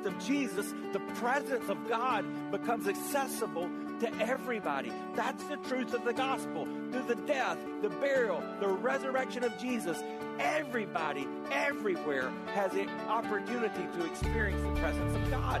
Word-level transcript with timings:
Birth 0.00 0.14
of 0.14 0.26
Jesus, 0.26 0.72
the 0.92 1.00
presence 1.16 1.68
of 1.68 1.76
God 1.86 2.24
becomes 2.50 2.88
accessible 2.88 3.68
to 4.00 4.10
everybody. 4.16 4.90
That's 5.14 5.44
the 5.44 5.56
truth 5.56 5.92
of 5.92 6.04
the 6.04 6.14
gospel. 6.14 6.66
Through 6.90 7.04
the 7.06 7.16
death, 7.26 7.58
the 7.82 7.90
burial, 7.90 8.42
the 8.60 8.68
resurrection 8.68 9.44
of 9.44 9.58
Jesus, 9.58 10.02
everybody, 10.38 11.28
everywhere 11.50 12.32
has 12.54 12.72
the 12.72 12.88
opportunity 13.08 13.86
to 13.98 14.06
experience 14.06 14.62
the 14.62 14.80
presence 14.80 15.14
of 15.14 15.30
God. 15.30 15.60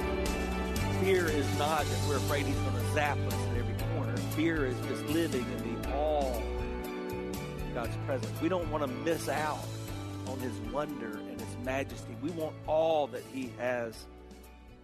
Fear 1.01 1.29
is 1.29 1.57
not 1.57 1.83
that 1.83 2.07
we're 2.07 2.17
afraid 2.17 2.45
he's 2.45 2.55
going 2.57 2.75
to 2.75 2.93
zap 2.93 3.17
us 3.17 3.33
at 3.33 3.57
every 3.57 3.73
corner. 3.95 4.15
Fear 4.35 4.67
is 4.67 4.79
just 4.87 5.03
living 5.05 5.43
in 5.57 5.81
the 5.81 5.89
awe 5.95 6.37
of 6.37 7.73
God's 7.73 7.97
presence. 8.05 8.39
We 8.39 8.49
don't 8.49 8.69
want 8.69 8.83
to 8.83 8.87
miss 8.87 9.27
out 9.27 9.65
on 10.27 10.39
his 10.41 10.55
wonder 10.71 11.17
and 11.17 11.41
his 11.41 11.57
majesty. 11.63 12.15
We 12.21 12.29
want 12.29 12.55
all 12.67 13.07
that 13.07 13.23
he 13.33 13.51
has 13.57 13.95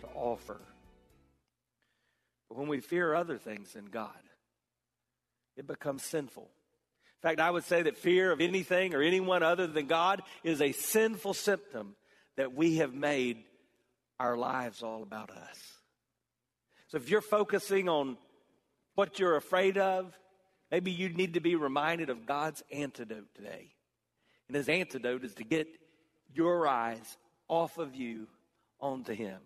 to 0.02 0.08
offer. 0.16 0.60
But 2.50 2.58
when 2.58 2.68
we 2.68 2.80
fear 2.80 3.14
other 3.14 3.38
things 3.38 3.74
than 3.74 3.86
God, 3.86 4.10
it 5.56 5.68
becomes 5.68 6.02
sinful. 6.02 6.50
In 6.50 7.30
fact, 7.30 7.40
I 7.40 7.52
would 7.52 7.66
say 7.66 7.84
that 7.84 7.96
fear 7.96 8.32
of 8.32 8.42
anything 8.42 8.96
or 8.96 9.04
anyone 9.04 9.44
other 9.44 9.68
than 9.68 9.86
God 9.86 10.24
is 10.44 10.64
a 10.64 10.72
sinful 10.72 11.36
symptom 11.36 11.96
that 12.38 12.56
we 12.56 12.78
have 12.78 12.96
made 12.96 13.44
our 14.20 14.36
lives 14.36 14.82
all 14.82 15.04
about 15.04 15.30
us. 15.30 15.77
So 16.88 16.98
if 16.98 17.10
you're 17.10 17.22
focusing 17.22 17.90
on 17.90 18.18
what 18.96 19.20
you're 19.20 19.36
afraid 19.36 19.78
of, 19.78 20.18
maybe 20.72 20.92
you 20.92 21.10
need 21.10 21.34
to 21.34 21.40
be 21.40 21.56
reminded 21.56 22.10
of 22.10 22.26
God's 22.26 22.64
antidote 22.72 23.34
today. 23.36 23.74
And 24.48 24.56
his 24.56 24.70
antidote 24.70 25.24
is 25.24 25.34
to 25.36 25.44
get 25.44 25.68
your 26.34 26.68
eyes 26.68 27.18
off 27.48 27.78
of 27.78 27.96
you 27.96 28.28
onto 28.80 29.14
him. 29.14 29.40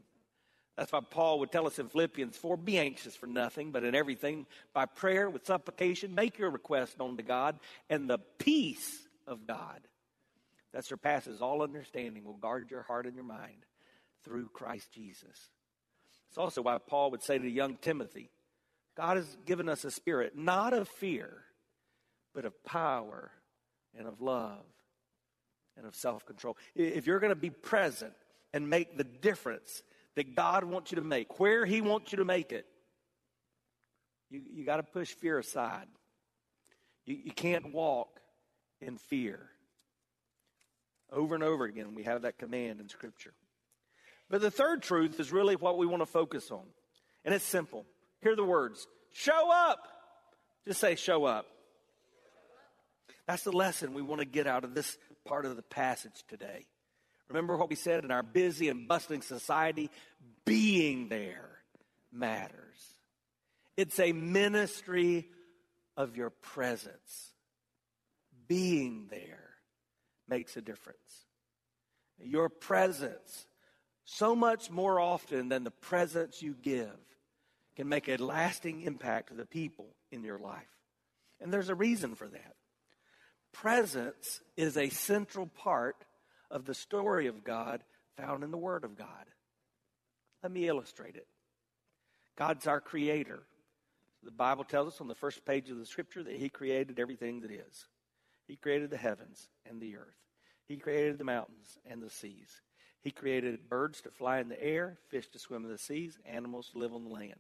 That's 0.78 0.92
why 0.92 1.02
Paul 1.02 1.39
would 1.39 1.52
tell 1.52 1.67
us 1.67 1.80
in 1.80 1.89
Philippians 1.89 2.38
4 2.38 2.58
be 2.58 2.78
anxious 2.78 3.16
for 3.16 3.28
nothing, 3.28 3.72
but 3.72 3.84
in 3.84 3.94
everything, 3.94 4.45
by 4.73 4.86
prayer 4.86 5.30
with 5.30 5.45
supplication, 5.45 6.16
make 6.16 6.38
your 6.38 6.50
request 6.50 6.97
known 6.97 7.18
to 7.18 7.24
God, 7.24 7.59
and 7.90 8.09
the 8.09 8.19
peace 8.40 9.07
of 9.28 9.46
God 9.46 9.81
that 10.74 10.85
surpasses 10.85 11.41
all 11.41 11.62
understanding 11.62 12.24
will 12.24 12.38
guard 12.38 12.72
your 12.72 12.84
heart 12.84 13.06
and 13.06 13.16
your 13.16 13.25
mind 13.25 13.66
through 14.24 14.47
Christ 14.50 14.91
Jesus. 14.94 15.51
It's 16.31 16.38
also 16.38 16.62
why 16.62 16.78
Paul 16.78 17.12
would 17.12 17.22
say 17.22 17.38
to 17.38 17.50
young 17.50 17.75
Timothy, 17.75 18.30
God 18.96 19.18
has 19.18 19.38
given 19.46 19.68
us 19.68 19.84
a 19.84 19.92
spirit 19.92 20.31
not 20.34 20.72
of 20.72 20.88
fear, 20.88 21.44
but 22.34 22.46
of 22.46 22.64
power 22.64 23.31
and 23.97 24.08
of 24.08 24.22
love 24.22 24.64
and 25.75 25.86
of 25.86 25.94
self 25.94 26.25
control. 26.25 26.56
If 26.74 27.06
you're 27.06 27.19
going 27.19 27.34
to 27.34 27.36
be 27.36 27.50
present 27.50 28.14
and 28.53 28.69
make 28.69 28.96
the 28.96 29.03
difference 29.03 29.84
that 30.16 30.34
God 30.34 30.64
wants 30.64 30.94
you 30.94 30.96
to 30.96 31.02
make, 31.02 31.38
where 31.38 31.66
He 31.66 31.81
wants 31.81 32.14
you 32.14 32.19
to 32.19 32.25
make 32.25 32.53
it, 32.53 32.66
you, 34.30 34.42
you 34.53 34.66
got 34.66 34.78
to 34.78 34.84
push 34.84 35.12
fear 35.12 35.38
aside. 35.38 35.88
You, 37.06 37.18
you 37.25 37.31
can't 37.34 37.74
walk 37.74 38.22
in 38.80 38.98
fear. 38.98 39.50
Over 41.12 41.36
and 41.36 41.44
over 41.44 41.66
again, 41.66 41.94
we 41.94 42.03
have 42.03 42.22
that 42.22 42.38
command 42.38 42.80
in 42.80 42.88
Scripture. 42.88 43.34
But 44.31 44.40
the 44.40 44.50
third 44.50 44.81
truth 44.81 45.19
is 45.19 45.34
really 45.34 45.58
what 45.58 45.78
we 45.78 45.86
want 45.86 46.02
to 46.02 46.06
focus 46.06 46.50
on. 46.52 46.64
And 47.25 47.36
it's 47.36 47.46
simple. 47.46 47.86
Hear 48.22 48.36
the 48.36 48.46
words 48.46 48.88
show 49.12 49.52
up. 49.52 49.88
Just 50.66 50.80
say, 50.80 50.96
show 50.96 51.25
up. 51.25 51.46
That's 53.28 53.44
the 53.44 53.52
lesson 53.52 53.94
we 53.94 54.02
want 54.02 54.19
to 54.22 54.25
get 54.25 54.47
out 54.47 54.64
of 54.64 54.74
this 54.74 54.97
part 55.25 55.46
of 55.46 55.58
the 55.58 55.62
passage 55.62 56.24
today. 56.30 56.66
Remember 57.28 57.58
what 57.58 57.69
we 57.69 57.75
said 57.75 58.06
in 58.06 58.12
our 58.12 58.24
busy 58.24 58.69
and 58.69 58.88
bustling 58.88 59.22
society? 59.22 59.90
Being 60.46 61.09
there 61.09 61.50
matters. 62.12 63.00
It's 63.75 64.00
a 64.00 64.13
ministry 64.13 65.28
of 65.98 66.16
your 66.16 66.30
presence. 66.30 67.34
Being 68.48 69.08
there 69.09 69.50
makes 70.28 70.56
a 70.56 70.62
difference. 70.62 71.25
Your 72.18 72.50
presence 72.50 73.46
so 74.13 74.35
much 74.35 74.69
more 74.69 74.99
often 74.99 75.47
than 75.47 75.63
the 75.63 75.72
presence 75.72 76.41
you 76.41 76.53
give 76.61 76.97
can 77.77 77.88
make 77.88 78.09
a 78.09 78.17
lasting 78.17 78.81
impact 78.81 79.29
to 79.29 79.33
the 79.33 79.45
people 79.45 79.88
in 80.11 80.23
your 80.23 80.38
life. 80.38 80.67
And 81.39 81.51
there's 81.51 81.69
a 81.69 81.75
reason 81.75 82.16
for 82.16 82.27
that. 82.27 82.55
Presence 83.53 84.41
is 84.57 84.75
a 84.75 84.89
central 84.89 85.47
part 85.47 85.95
of 86.50 86.66
the 86.66 86.73
story 86.73 87.27
of 87.27 87.45
God 87.45 87.83
found 88.17 88.44
in 88.44 88.51
the 88.51 88.57
Word 88.57 88.83
of 88.83 88.97
God. 88.97 89.07
Let 90.44 90.51
me 90.51 90.67
illustrate 90.67 91.16
it. 91.16 91.27
God's 92.38 92.67
our 92.67 92.81
creator. 92.81 93.44
The 94.23 94.31
Bible 94.31 94.66
tells 94.66 94.95
us 94.95 95.01
on 95.01 95.07
the 95.07 95.16
first 95.16 95.45
page 95.45 95.69
of 95.69 95.77
the 95.77 95.85
scripture 95.85 96.23
that 96.23 96.35
He 96.35 96.50
created 96.50 97.00
everything 97.00 97.41
that 97.41 97.51
is. 97.51 97.88
He 98.45 98.57
created 98.57 98.89
the 98.89 98.97
heavens 98.97 99.47
and 99.66 99.79
the 99.79 99.95
earth, 99.95 100.19
He 100.67 100.75
created 100.75 101.17
the 101.17 101.23
mountains 101.23 101.77
and 101.89 102.03
the 102.03 102.09
seas. 102.09 102.61
He 103.03 103.12
created 103.12 103.67
birds 103.67 104.01
to 104.01 104.12
fly 104.12 104.39
in 104.39 104.50
the 104.50 104.62
air, 104.62 104.97
fish 105.09 105.28
to 105.29 105.39
swim 105.39 105.66
in 105.66 105.72
the 105.72 105.78
seas, 105.78 106.17
animals 106.25 106.69
to 106.69 106.78
live 106.78 106.94
on 106.94 107.03
the 107.03 107.09
land. 107.09 107.39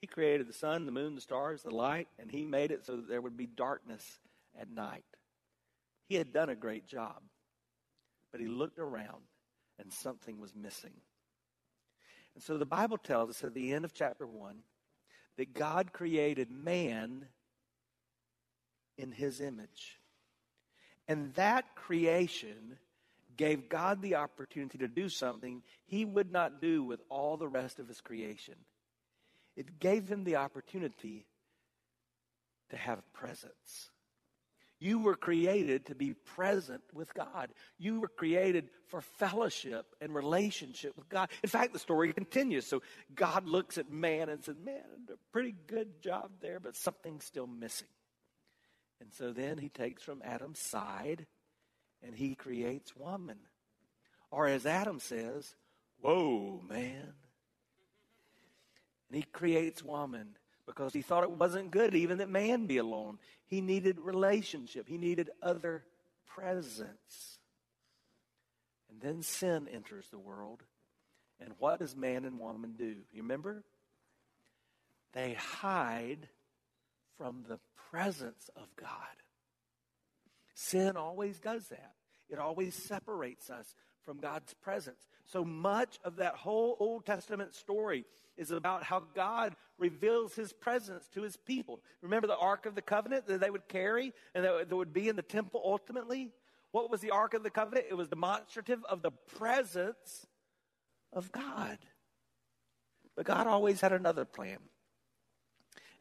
He 0.00 0.06
created 0.06 0.46
the 0.46 0.54
sun, 0.54 0.86
the 0.86 0.92
moon, 0.92 1.14
the 1.14 1.20
stars, 1.20 1.62
the 1.62 1.70
light, 1.70 2.08
and 2.18 2.30
He 2.30 2.44
made 2.44 2.70
it 2.70 2.84
so 2.84 2.96
that 2.96 3.08
there 3.08 3.20
would 3.20 3.36
be 3.36 3.46
darkness 3.46 4.18
at 4.58 4.70
night. 4.70 5.04
He 6.08 6.16
had 6.16 6.32
done 6.32 6.48
a 6.48 6.54
great 6.54 6.86
job, 6.86 7.22
but 8.32 8.40
He 8.40 8.46
looked 8.46 8.78
around 8.78 9.22
and 9.78 9.92
something 9.92 10.38
was 10.38 10.54
missing. 10.54 10.92
And 12.34 12.42
so 12.42 12.58
the 12.58 12.66
Bible 12.66 12.98
tells 12.98 13.30
us 13.30 13.44
at 13.44 13.54
the 13.54 13.72
end 13.72 13.84
of 13.84 13.94
chapter 13.94 14.26
1 14.26 14.56
that 15.36 15.54
God 15.54 15.92
created 15.92 16.50
man 16.50 17.26
in 18.98 19.12
His 19.12 19.40
image. 19.40 19.98
And 21.08 21.34
that 21.34 21.74
creation 21.74 22.78
gave 23.40 23.70
God 23.70 24.02
the 24.02 24.16
opportunity 24.16 24.76
to 24.76 24.86
do 24.86 25.08
something 25.08 25.62
he 25.86 26.04
would 26.04 26.30
not 26.30 26.60
do 26.60 26.84
with 26.84 27.00
all 27.08 27.38
the 27.38 27.48
rest 27.48 27.78
of 27.78 27.88
his 27.88 28.02
creation. 28.02 28.54
It 29.56 29.80
gave 29.80 30.06
him 30.06 30.24
the 30.24 30.36
opportunity 30.36 31.24
to 32.68 32.76
have 32.76 33.00
presence. 33.14 33.88
You 34.78 34.98
were 34.98 35.14
created 35.14 35.86
to 35.86 35.94
be 35.94 36.12
present 36.12 36.82
with 36.92 37.14
God. 37.14 37.48
You 37.78 38.00
were 38.00 38.08
created 38.08 38.68
for 38.88 39.00
fellowship 39.00 39.86
and 40.02 40.14
relationship 40.14 40.94
with 40.98 41.08
God. 41.08 41.30
In 41.42 41.48
fact, 41.48 41.72
the 41.72 41.78
story 41.78 42.12
continues. 42.12 42.66
So 42.66 42.82
God 43.14 43.46
looks 43.46 43.78
at 43.78 43.90
man 43.90 44.28
and 44.28 44.44
says, 44.44 44.56
Man, 44.62 44.82
a 45.08 45.14
pretty 45.32 45.54
good 45.66 46.02
job 46.02 46.30
there, 46.42 46.60
but 46.60 46.76
something's 46.76 47.24
still 47.24 47.46
missing. 47.46 47.88
And 49.00 49.14
so 49.14 49.32
then 49.32 49.56
he 49.56 49.70
takes 49.70 50.02
from 50.02 50.20
Adam's 50.22 50.58
side 50.58 51.24
and 52.04 52.14
he 52.14 52.34
creates 52.34 52.96
woman. 52.96 53.38
Or 54.30 54.46
as 54.46 54.66
Adam 54.66 55.00
says, 55.00 55.54
Whoa, 56.00 56.62
man. 56.68 57.12
And 59.08 59.16
he 59.16 59.22
creates 59.22 59.82
woman 59.82 60.36
because 60.66 60.92
he 60.92 61.02
thought 61.02 61.24
it 61.24 61.30
wasn't 61.32 61.72
good 61.72 61.94
even 61.94 62.18
that 62.18 62.30
man 62.30 62.66
be 62.66 62.78
alone. 62.78 63.18
He 63.46 63.60
needed 63.60 63.98
relationship, 64.00 64.88
he 64.88 64.98
needed 64.98 65.30
other 65.42 65.84
presence. 66.26 67.38
And 68.90 69.00
then 69.00 69.22
sin 69.22 69.68
enters 69.72 70.08
the 70.08 70.18
world 70.18 70.62
And 71.40 71.54
what 71.58 71.78
does 71.78 71.96
man 71.96 72.24
and 72.24 72.38
woman 72.38 72.74
do? 72.76 72.96
You 73.12 73.22
remember? 73.22 73.62
They 75.12 75.34
hide 75.34 76.28
from 77.16 77.44
the 77.48 77.58
presence 77.90 78.48
of 78.56 78.74
God. 78.76 78.88
Sin 80.60 80.98
always 80.98 81.40
does 81.40 81.68
that. 81.68 81.94
It 82.28 82.38
always 82.38 82.74
separates 82.74 83.48
us 83.48 83.74
from 84.04 84.18
God's 84.18 84.52
presence. 84.52 85.08
So 85.24 85.42
much 85.42 85.98
of 86.04 86.16
that 86.16 86.34
whole 86.34 86.76
Old 86.78 87.06
Testament 87.06 87.54
story 87.54 88.04
is 88.36 88.50
about 88.50 88.82
how 88.82 89.04
God 89.14 89.56
reveals 89.78 90.34
his 90.34 90.52
presence 90.52 91.08
to 91.14 91.22
his 91.22 91.38
people. 91.38 91.80
Remember 92.02 92.26
the 92.26 92.36
Ark 92.36 92.66
of 92.66 92.74
the 92.74 92.82
Covenant 92.82 93.26
that 93.26 93.40
they 93.40 93.48
would 93.48 93.68
carry 93.68 94.12
and 94.34 94.44
that 94.44 94.70
would 94.70 94.92
be 94.92 95.08
in 95.08 95.16
the 95.16 95.22
temple 95.22 95.62
ultimately? 95.64 96.30
What 96.72 96.90
was 96.90 97.00
the 97.00 97.10
Ark 97.10 97.32
of 97.32 97.42
the 97.42 97.48
Covenant? 97.48 97.86
It 97.88 97.94
was 97.94 98.08
demonstrative 98.08 98.84
of 98.84 99.00
the 99.00 99.12
presence 99.38 100.26
of 101.10 101.32
God. 101.32 101.78
But 103.16 103.24
God 103.24 103.46
always 103.46 103.80
had 103.80 103.94
another 103.94 104.26
plan. 104.26 104.58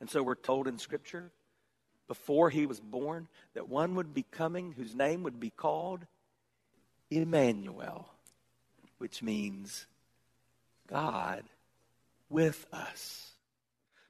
And 0.02 0.10
so 0.10 0.22
we're 0.22 0.36
told 0.36 0.68
in 0.68 0.80
Scripture 0.80 1.32
before 2.10 2.50
he 2.50 2.66
was 2.66 2.82
born 2.82 3.30
that 3.54 3.70
one 3.70 3.96
would 3.96 4.14
be 4.14 4.26
coming 4.32 4.74
whose 4.74 4.96
name 4.96 5.24
would 5.24 5.40
be 5.40 5.52
called 5.52 6.06
Emmanuel, 7.10 8.10
which 8.98 9.24
means 9.24 9.86
God 10.88 11.44
with 12.28 12.66
us. 12.74 13.28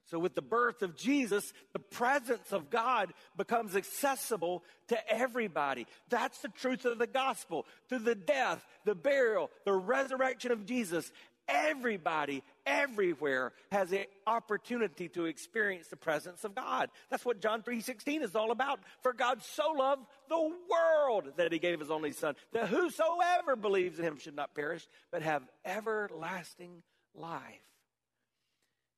So, 0.05 0.17
with 0.17 0.33
the 0.33 0.41
birth 0.41 0.81
of 0.81 0.95
Jesus, 0.95 1.53
the 1.71 1.79
presence 1.79 2.51
of 2.51 2.71
God 2.71 3.13
becomes 3.37 3.75
accessible 3.75 4.63
to 4.87 5.13
everybody. 5.13 5.85
That's 6.09 6.39
the 6.39 6.47
truth 6.47 6.85
of 6.85 6.97
the 6.97 7.05
gospel. 7.05 7.67
Through 7.89 7.99
the 7.99 8.15
death, 8.15 8.65
the 8.85 8.95
burial, 8.95 9.51
the 9.65 9.73
resurrection 9.73 10.51
of 10.51 10.65
Jesus, 10.65 11.11
everybody, 11.49 12.43
everywhere 12.65 13.51
has 13.71 13.89
the 13.89 14.07
opportunity 14.27 15.09
to 15.09 15.25
experience 15.25 15.87
the 15.87 15.97
presence 15.97 16.43
of 16.43 16.55
God. 16.55 16.89
That's 17.09 17.25
what 17.25 17.41
John 17.41 17.63
3:16 17.63 18.21
is 18.21 18.35
all 18.35 18.51
about. 18.51 18.79
For 19.01 19.11
God 19.11 19.41
so 19.43 19.71
loved 19.71 20.05
the 20.29 20.55
world 20.69 21.33
that 21.37 21.51
he 21.51 21.59
gave 21.59 21.79
his 21.79 21.91
only 21.91 22.11
son, 22.11 22.35
that 22.51 22.69
whosoever 22.69 23.55
believes 23.55 23.99
in 23.99 24.05
him 24.05 24.17
should 24.17 24.35
not 24.35 24.53
perish, 24.53 24.87
but 25.11 25.21
have 25.21 25.49
everlasting 25.65 26.83
life. 27.13 27.65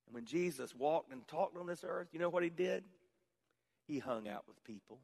And 0.06 0.14
when 0.14 0.26
Jesus 0.26 0.74
walked 0.74 1.12
and 1.12 1.26
talked 1.26 1.56
on 1.56 1.66
this 1.66 1.84
earth, 1.84 2.08
you 2.12 2.18
know 2.18 2.28
what 2.28 2.42
he 2.42 2.50
did? 2.50 2.84
He 3.86 3.98
hung 3.98 4.28
out 4.28 4.46
with 4.46 4.62
people. 4.64 5.00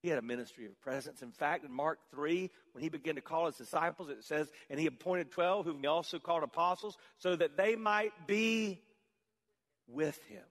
He 0.00 0.08
had 0.08 0.18
a 0.18 0.22
ministry 0.22 0.66
of 0.66 0.80
presence. 0.80 1.22
In 1.22 1.32
fact, 1.32 1.64
in 1.64 1.72
Mark 1.72 1.98
3, 2.12 2.50
when 2.72 2.82
he 2.82 2.88
began 2.88 3.16
to 3.16 3.20
call 3.20 3.46
his 3.46 3.56
disciples, 3.56 4.08
it 4.08 4.22
says, 4.22 4.50
and 4.70 4.78
he 4.78 4.86
appointed 4.86 5.30
12, 5.32 5.66
whom 5.66 5.80
he 5.80 5.86
also 5.86 6.18
called 6.18 6.44
apostles, 6.44 6.96
so 7.18 7.34
that 7.34 7.56
they 7.56 7.74
might 7.74 8.12
be 8.26 8.80
with 9.88 10.20
him. 10.26 10.44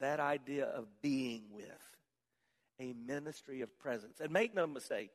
That 0.00 0.18
idea 0.18 0.64
of 0.66 0.86
being 1.00 1.44
with, 1.52 1.64
a 2.80 2.92
ministry 3.06 3.60
of 3.60 3.78
presence. 3.78 4.20
And 4.20 4.32
make 4.32 4.54
no 4.54 4.66
mistake, 4.66 5.10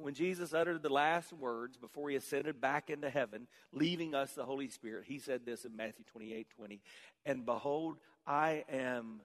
when 0.00 0.14
Jesus 0.14 0.52
uttered 0.52 0.82
the 0.82 0.92
last 0.92 1.32
words 1.32 1.78
before 1.78 2.10
he 2.10 2.16
ascended 2.16 2.60
back 2.60 2.90
into 2.90 3.08
heaven, 3.08 3.46
leaving 3.72 4.14
us 4.14 4.32
the 4.32 4.44
Holy 4.44 4.68
Spirit, 4.68 5.04
he 5.06 5.18
said 5.18 5.46
this 5.46 5.64
in 5.64 5.76
Matthew 5.76 6.04
28 6.12 6.48
20. 6.56 6.80
And 7.24 7.46
behold, 7.46 7.96
I 8.26 8.64
am 8.68 9.20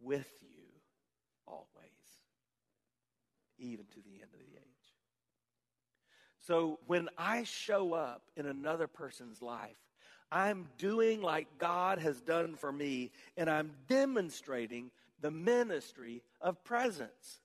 with 0.00 0.28
you 0.42 0.53
always, 1.46 1.66
even 3.58 3.84
to 3.86 4.00
the 4.00 4.22
end 4.22 4.30
of 4.32 4.38
the 4.38 4.56
age. 4.56 4.64
So 6.46 6.78
when 6.86 7.08
I 7.16 7.44
show 7.44 7.94
up 7.94 8.22
in 8.36 8.46
another 8.46 8.86
person's 8.86 9.40
life, 9.40 9.76
I'm 10.30 10.66
doing 10.78 11.22
like 11.22 11.46
God 11.58 11.98
has 12.00 12.20
done 12.20 12.56
for 12.56 12.72
me, 12.72 13.12
and 13.36 13.48
I'm 13.48 13.72
demonstrating 13.88 14.90
the 15.20 15.30
ministry 15.30 16.22
of 16.40 16.62
presence. 16.64 17.40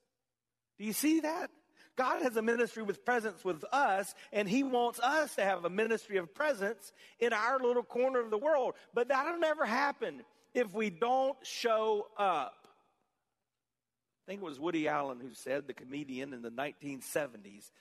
Do 0.78 0.86
you 0.86 0.94
see 0.94 1.22
that? 1.22 1.52
God 1.96 2.22
has 2.22 2.38
a 2.38 2.42
ministry 2.42 2.82
with 2.82 3.04
presence 3.04 3.44
with 3.44 3.64
us, 3.72 4.16
and 4.32 4.50
He 4.50 4.64
wants 4.64 5.00
us 5.02 5.36
to 5.36 5.44
have 5.44 5.66
a 5.66 5.70
ministry 5.70 6.18
of 6.18 6.34
presence 6.34 6.92
in 7.20 7.34
our 7.34 7.60
little 7.60 7.84
corner 7.84 8.20
of 8.20 8.32
the 8.32 8.38
world. 8.38 8.74
But 8.94 9.10
that'll 9.10 9.40
never 9.40 9.66
happen 9.66 10.24
if 10.54 10.74
we 10.74 10.90
don't 10.90 11.38
show 11.44 12.08
up. 12.18 12.59
I 14.30 14.32
think 14.32 14.44
it 14.44 14.46
was 14.46 14.60
Woody 14.60 14.88
Allen 14.88 15.20
who 15.20 15.34
said, 15.34 15.66
the 15.66 15.74
comedian 15.74 16.34
in 16.34 16.44
the 16.44 16.52
1970s, 16.52 17.72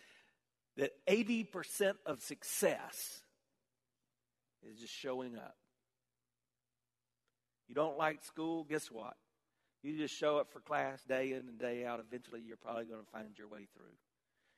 that 0.79 0.93
80% 1.07 1.93
of 2.07 2.23
success 2.23 3.21
is 4.67 4.81
just 4.81 4.95
showing 4.95 5.37
up. 5.37 5.57
You 7.69 7.75
don't 7.75 7.99
like 7.99 8.25
school, 8.25 8.65
guess 8.65 8.91
what? 8.91 9.15
You 9.83 9.99
just 9.99 10.17
show 10.17 10.39
up 10.39 10.51
for 10.51 10.61
class 10.61 11.03
day 11.03 11.33
in 11.33 11.41
and 11.41 11.59
day 11.59 11.85
out. 11.85 12.01
Eventually, 12.01 12.41
you're 12.41 12.57
probably 12.57 12.87
going 12.87 13.05
to 13.05 13.11
find 13.11 13.29
your 13.37 13.49
way 13.49 13.69
through. 13.77 13.93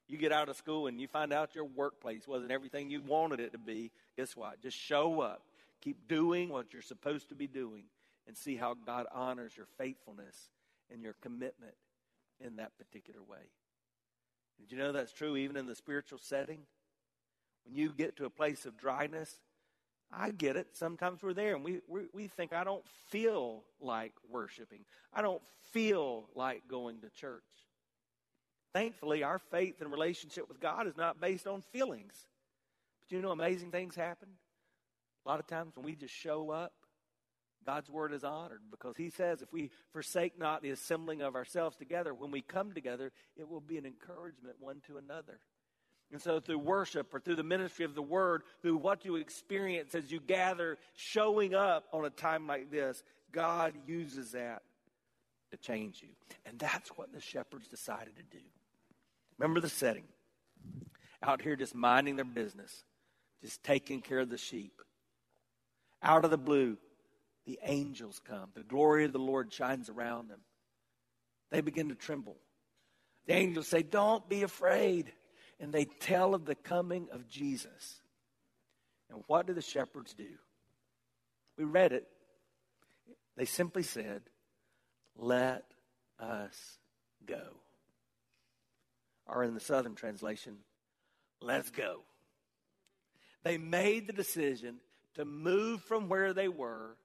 You 0.07 0.17
get 0.17 0.31
out 0.31 0.49
of 0.49 0.55
school 0.55 0.87
and 0.87 1.01
you 1.01 1.09
find 1.09 1.33
out 1.33 1.57
your 1.57 1.65
workplace 1.65 2.29
wasn't 2.29 2.53
everything 2.53 2.89
you 2.89 3.03
wanted 3.03 3.41
it 3.41 3.51
to 3.51 3.59
be. 3.59 3.91
Guess 4.17 4.37
what? 4.37 4.63
Just 4.63 4.79
show 4.79 5.23
up. 5.23 5.43
Keep 5.81 6.07
doing 6.07 6.51
what 6.51 6.73
you're 6.73 6.83
supposed 6.83 7.31
to 7.31 7.35
be 7.35 7.49
doing 7.49 7.83
and 8.29 8.37
see 8.37 8.55
how 8.55 8.77
God 8.87 9.07
honors 9.13 9.57
your 9.57 9.67
faithfulness 9.77 10.51
and 10.93 11.03
your 11.03 11.15
commitment 11.21 11.75
in 12.41 12.57
that 12.57 12.77
particular 12.79 13.23
way. 13.23 13.51
Did 14.59 14.73
you 14.73 14.79
know 14.79 14.93
that's 14.93 15.13
true 15.13 15.37
even 15.37 15.57
in 15.57 15.67
the 15.67 15.75
spiritual 15.75 16.19
setting? 16.19 16.61
When 17.65 17.75
you 17.75 17.93
get 17.97 18.17
to 18.17 18.25
a 18.25 18.31
place 18.31 18.67
of 18.67 18.77
dryness, 18.77 19.39
I 20.13 20.31
get 20.31 20.57
it. 20.57 20.69
Sometimes 20.73 21.23
we're 21.23 21.35
there 21.35 21.55
and 21.55 21.65
we, 21.65 21.81
we, 21.87 22.03
we 22.13 22.27
think, 22.27 22.53
I 22.53 22.65
don't 22.65 22.87
feel 23.09 23.63
like 23.81 24.13
worshiping. 24.29 24.81
I 25.13 25.23
don't 25.23 25.43
feel 25.73 26.29
like 26.35 26.63
going 26.69 27.01
to 27.01 27.11
church. 27.11 27.43
Thankfully, 28.73 29.23
our 29.23 29.39
faith 29.39 29.81
and 29.81 29.91
relationship 29.91 30.49
with 30.49 30.61
God 30.61 30.87
is 30.87 30.97
not 30.97 31.21
based 31.21 31.47
on 31.47 31.63
feelings. 31.73 32.15
But 33.01 33.15
you 33.15 33.23
know, 33.23 33.31
amazing 33.31 33.71
things 33.71 33.95
happen. 33.95 34.29
A 35.25 35.29
lot 35.29 35.41
of 35.41 35.47
times 35.47 35.77
when 35.77 35.85
we 35.85 35.95
just 35.95 36.15
show 36.15 36.51
up, 36.51 36.73
God's 37.67 37.91
word 37.91 38.13
is 38.13 38.25
honored 38.25 38.61
because 38.71 38.97
He 38.97 39.11
says 39.11 39.43
if 39.43 39.53
we 39.53 39.71
forsake 39.93 40.39
not 40.39 40.63
the 40.63 40.71
assembling 40.71 41.23
of 41.23 41.35
ourselves 41.35 41.77
together, 41.77 42.15
when 42.15 42.31
we 42.31 42.41
come 42.41 42.73
together, 42.73 43.13
it 43.37 43.49
will 43.49 43.61
be 43.61 43.79
an 43.79 43.87
encouragement 43.87 44.57
one 44.61 44.81
to 44.87 44.97
another. 44.97 45.39
And 46.13 46.21
so, 46.21 46.41
through 46.41 46.59
worship 46.59 47.15
or 47.15 47.21
through 47.21 47.37
the 47.37 47.45
ministry 47.45 47.85
of 47.85 47.95
the 47.95 48.03
word, 48.03 48.43
through 48.63 48.79
what 48.79 49.05
you 49.05 49.17
experience 49.17 49.95
as 49.95 50.11
you 50.11 50.21
gather, 50.21 50.77
showing 50.97 51.55
up 51.55 51.85
on 51.93 52.05
a 52.05 52.11
time 52.11 52.49
like 52.49 52.71
this, 52.71 53.05
God 53.31 53.75
uses 53.87 54.33
that 54.33 54.63
to 55.53 55.57
change 55.57 56.03
you. 56.03 56.09
And 56.45 56.59
that's 56.59 56.91
what 56.91 57.13
the 57.13 57.21
shepherds 57.21 57.69
decided 57.69 58.17
to 58.17 58.23
do. 58.23 58.43
Remember 59.39 59.61
the 59.61 59.69
setting. 59.69 60.05
Out 61.23 61.43
here 61.43 61.55
just 61.55 61.75
minding 61.75 62.17
their 62.17 62.25
business, 62.25 62.83
just 63.43 63.63
taking 63.63 64.01
care 64.01 64.21
of 64.21 64.31
the 64.31 64.39
sheep. 64.39 64.81
Out 66.03 66.25
of 66.25 66.31
the 66.31 66.39
blue, 66.39 66.79
the 67.51 67.59
angels 67.65 68.21
come. 68.25 68.51
The 68.55 68.63
glory 68.63 69.05
of 69.05 69.13
the 69.13 69.19
Lord 69.19 69.53
shines 69.53 69.89
around 69.89 70.31
them. 70.31 70.39
They 71.51 71.61
begin 71.61 71.89
to 71.89 71.97
tremble. 71.97 72.37
The 73.27 73.35
angels 73.35 73.67
say, 73.67 73.83
Don't 73.83 74.29
be 74.29 74.43
afraid. 74.43 75.13
And 75.59 75.73
they 75.73 75.85
tell 75.85 76.35
of 76.35 76.47
the 76.47 76.55
coming 76.55 77.09
of 77.13 77.29
Jesus. 77.29 78.01
And 79.11 79.25
what 79.27 79.47
do 79.49 79.53
the 79.53 79.61
shepherds 79.61 80.15
do? 80.15 80.29
We 81.59 81.65
read 81.65 81.93
it. 81.93 82.07
They 83.37 83.45
simply 83.45 83.83
said, 83.83 84.23
Let 85.17 85.65
us 86.21 86.79
go 87.27 87.41
or 89.27 89.45
in 89.45 89.55
the 89.55 89.61
Southern 89.61 89.95
translation, 89.95 90.57
let's 91.41 91.71
go. 91.71 92.01
They 93.43 93.59
made 93.59 94.07
the 94.07 94.13
decision 94.13 94.77
to 95.15 95.25
move 95.25 95.83
from 95.83 96.09
where 96.09 96.35
they 96.35 96.49
were 96.49 96.97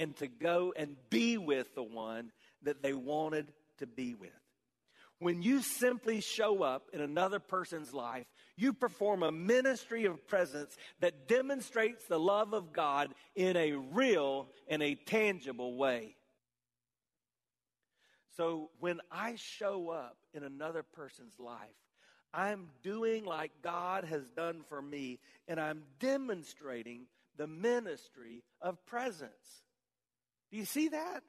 and 0.00 0.16
to 0.16 0.26
go 0.26 0.72
and 0.74 0.96
be 1.10 1.38
with 1.38 1.74
the 1.76 1.82
one 1.82 2.32
that 2.62 2.82
they 2.82 2.94
wanted 2.94 3.52
to 3.78 3.86
be 3.86 4.14
with. 4.14 4.30
When 5.18 5.42
you 5.42 5.60
simply 5.60 6.22
show 6.22 6.62
up 6.62 6.88
in 6.94 7.02
another 7.02 7.38
person's 7.38 7.92
life, 7.92 8.24
you 8.56 8.72
perform 8.72 9.22
a 9.22 9.30
ministry 9.30 10.06
of 10.06 10.26
presence 10.26 10.74
that 11.00 11.28
demonstrates 11.28 12.06
the 12.06 12.18
love 12.18 12.54
of 12.54 12.72
God 12.72 13.14
in 13.36 13.54
a 13.58 13.72
real 13.72 14.48
and 14.66 14.82
a 14.82 14.94
tangible 14.94 15.76
way. 15.76 16.16
So 18.38 18.70
when 18.80 19.00
I 19.12 19.34
show 19.36 19.90
up 19.90 20.16
in 20.32 20.42
another 20.42 20.82
person's 20.82 21.38
life, 21.38 21.58
I'm 22.32 22.68
doing 22.82 23.26
like 23.26 23.50
God 23.60 24.04
has 24.04 24.22
done 24.34 24.62
for 24.70 24.80
me, 24.80 25.18
and 25.46 25.60
I'm 25.60 25.82
demonstrating 25.98 27.02
the 27.36 27.46
ministry 27.46 28.42
of 28.62 28.86
presence. 28.86 29.64
Do 30.50 30.56
you 30.56 30.64
see 30.64 30.88
that? 30.88 31.22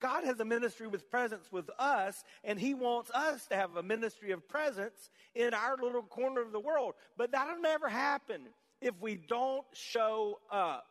God 0.00 0.24
has 0.24 0.38
a 0.38 0.44
ministry 0.44 0.86
with 0.86 1.10
presence 1.10 1.50
with 1.50 1.68
us, 1.78 2.22
and 2.44 2.58
He 2.58 2.74
wants 2.74 3.10
us 3.10 3.46
to 3.46 3.56
have 3.56 3.76
a 3.76 3.82
ministry 3.82 4.30
of 4.30 4.48
presence 4.48 5.10
in 5.34 5.54
our 5.54 5.76
little 5.76 6.02
corner 6.02 6.40
of 6.40 6.52
the 6.52 6.60
world. 6.60 6.94
But 7.16 7.32
that'll 7.32 7.60
never 7.60 7.88
happen 7.88 8.42
if 8.80 8.94
we 9.00 9.16
don't 9.16 9.66
show 9.72 10.38
up. 10.50 10.86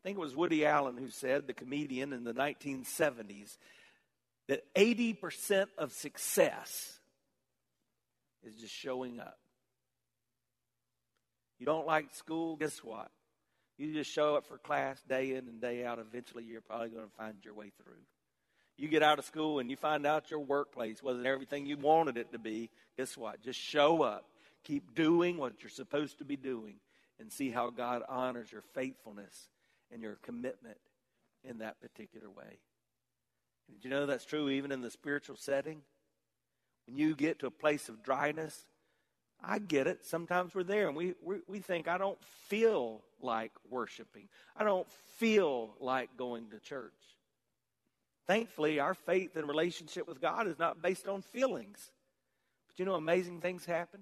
I 0.00 0.08
think 0.08 0.18
it 0.18 0.20
was 0.20 0.36
Woody 0.36 0.64
Allen 0.64 0.96
who 0.96 1.08
said, 1.08 1.46
the 1.46 1.54
comedian 1.54 2.12
in 2.12 2.24
the 2.24 2.34
1970s, 2.34 3.56
that 4.48 4.62
80% 4.74 5.66
of 5.78 5.92
success 5.92 7.00
is 8.44 8.54
just 8.56 8.74
showing 8.74 9.18
up. 9.18 9.38
You 11.58 11.66
don't 11.66 11.86
like 11.86 12.14
school, 12.14 12.56
guess 12.56 12.78
what? 12.84 13.10
You 13.76 13.92
just 13.92 14.10
show 14.10 14.36
up 14.36 14.46
for 14.46 14.58
class 14.58 15.02
day 15.08 15.30
in 15.32 15.48
and 15.48 15.60
day 15.60 15.84
out. 15.84 15.98
Eventually, 15.98 16.44
you're 16.44 16.60
probably 16.60 16.90
going 16.90 17.06
to 17.06 17.16
find 17.16 17.34
your 17.42 17.54
way 17.54 17.72
through. 17.82 18.02
You 18.76 18.88
get 18.88 19.02
out 19.02 19.18
of 19.18 19.24
school 19.24 19.60
and 19.60 19.70
you 19.70 19.76
find 19.76 20.06
out 20.06 20.30
your 20.30 20.40
workplace 20.40 21.02
wasn't 21.02 21.26
everything 21.26 21.66
you 21.66 21.76
wanted 21.76 22.16
it 22.16 22.32
to 22.32 22.38
be. 22.38 22.70
Guess 22.96 23.16
what? 23.16 23.40
Just 23.40 23.58
show 23.58 24.02
up. 24.02 24.24
Keep 24.64 24.94
doing 24.94 25.36
what 25.36 25.62
you're 25.62 25.70
supposed 25.70 26.18
to 26.18 26.24
be 26.24 26.36
doing 26.36 26.76
and 27.20 27.30
see 27.30 27.50
how 27.50 27.70
God 27.70 28.02
honors 28.08 28.50
your 28.50 28.62
faithfulness 28.74 29.48
and 29.92 30.02
your 30.02 30.16
commitment 30.22 30.78
in 31.44 31.58
that 31.58 31.80
particular 31.80 32.28
way. 32.28 32.58
Did 33.70 33.84
you 33.84 33.90
know 33.90 34.06
that's 34.06 34.24
true 34.24 34.48
even 34.48 34.72
in 34.72 34.80
the 34.80 34.90
spiritual 34.90 35.36
setting? 35.36 35.82
When 36.86 36.96
you 36.96 37.14
get 37.14 37.38
to 37.40 37.46
a 37.46 37.50
place 37.50 37.88
of 37.88 38.02
dryness, 38.02 38.66
I 39.46 39.58
get 39.58 39.86
it. 39.86 40.04
Sometimes 40.04 40.54
we're 40.54 40.62
there 40.62 40.88
and 40.88 40.96
we, 40.96 41.14
we, 41.22 41.36
we 41.46 41.58
think, 41.60 41.88
I 41.88 41.98
don't 41.98 42.22
feel 42.48 43.02
like 43.20 43.52
worshiping. 43.68 44.28
I 44.56 44.64
don't 44.64 44.90
feel 45.18 45.74
like 45.80 46.16
going 46.16 46.50
to 46.50 46.58
church. 46.58 46.92
Thankfully, 48.26 48.80
our 48.80 48.94
faith 48.94 49.36
and 49.36 49.46
relationship 49.46 50.08
with 50.08 50.20
God 50.20 50.46
is 50.46 50.58
not 50.58 50.80
based 50.80 51.08
on 51.08 51.22
feelings. 51.22 51.90
But 52.66 52.78
you 52.78 52.84
know, 52.84 52.94
amazing 52.94 53.40
things 53.40 53.64
happen. 53.64 54.00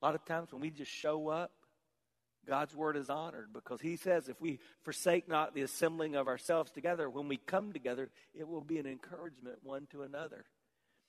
A 0.00 0.04
lot 0.04 0.14
of 0.14 0.24
times 0.24 0.52
when 0.52 0.60
we 0.60 0.70
just 0.70 0.90
show 0.90 1.28
up, 1.28 1.50
God's 2.46 2.76
word 2.76 2.96
is 2.96 3.10
honored 3.10 3.52
because 3.52 3.80
He 3.80 3.96
says 3.96 4.28
if 4.28 4.40
we 4.40 4.60
forsake 4.82 5.28
not 5.28 5.54
the 5.54 5.62
assembling 5.62 6.14
of 6.14 6.28
ourselves 6.28 6.70
together, 6.70 7.10
when 7.10 7.26
we 7.26 7.38
come 7.38 7.72
together, 7.72 8.10
it 8.34 8.46
will 8.46 8.60
be 8.60 8.78
an 8.78 8.86
encouragement 8.86 9.58
one 9.64 9.86
to 9.90 10.02
another. 10.02 10.44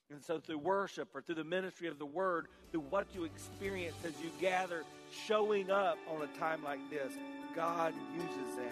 And 0.09 0.23
so, 0.23 0.39
through 0.39 0.59
worship 0.59 1.09
or 1.13 1.21
through 1.21 1.35
the 1.35 1.43
ministry 1.43 1.89
of 1.89 1.99
the 1.99 2.05
word, 2.05 2.47
through 2.71 2.85
what 2.89 3.07
you 3.13 3.25
experience 3.25 3.97
as 4.05 4.13
you 4.23 4.31
gather, 4.39 4.83
showing 5.25 5.69
up 5.69 5.97
on 6.09 6.21
a 6.21 6.39
time 6.39 6.63
like 6.63 6.79
this, 6.89 7.11
God 7.53 7.93
uses 8.15 8.55
that. 8.55 8.71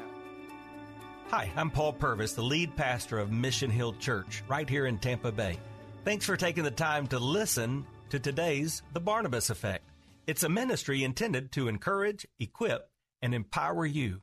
Hi, 1.32 1.52
I'm 1.58 1.70
Paul 1.72 1.92
Purvis, 1.92 2.34
the 2.34 2.42
lead 2.42 2.74
pastor 2.78 3.20
of 3.20 3.34
Mission 3.34 3.70
Hill 3.70 3.94
Church 4.00 4.44
right 4.48 4.70
here 4.70 4.86
in 4.86 4.98
Tampa 4.98 5.30
Bay. 5.30 5.60
Thanks 6.06 6.26
for 6.26 6.38
taking 6.38 6.64
the 6.64 6.72
time 6.72 7.06
to 7.08 7.20
listen 7.20 7.86
to 8.12 8.20
today's 8.20 8.82
The 8.94 9.02
Barnabas 9.02 9.50
Effect. 9.50 9.84
It's 10.28 10.44
a 10.44 10.50
ministry 10.50 11.04
intended 11.04 11.52
to 11.54 11.68
encourage, 11.68 12.26
equip, 12.40 12.90
and 13.22 13.36
empower 13.36 13.86
you. 13.86 14.22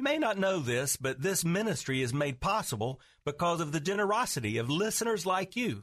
You 0.00 0.04
may 0.04 0.18
not 0.18 0.38
know 0.38 0.58
this, 0.58 0.96
but 0.96 1.22
this 1.22 1.44
ministry 1.44 2.02
is 2.02 2.12
made 2.12 2.40
possible 2.40 3.00
because 3.24 3.60
of 3.60 3.70
the 3.70 3.80
generosity 3.80 4.58
of 4.58 4.68
listeners 4.68 5.24
like 5.24 5.54
you. 5.54 5.82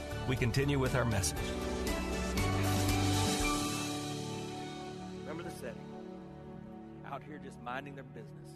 we 0.27 0.35
continue 0.35 0.79
with 0.79 0.95
our 0.95 1.05
message. 1.05 1.37
Remember 5.21 5.43
the 5.43 5.51
setting. 5.51 5.85
Out 7.05 7.23
here 7.23 7.39
just 7.43 7.61
minding 7.61 7.95
their 7.95 8.03
business, 8.03 8.51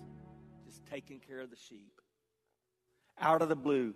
just 0.66 0.86
taking 0.86 1.20
care 1.20 1.40
of 1.40 1.50
the 1.50 1.56
sheep. 1.56 2.02
Out 3.20 3.42
of 3.42 3.50
the 3.50 3.56
blue, 3.56 3.94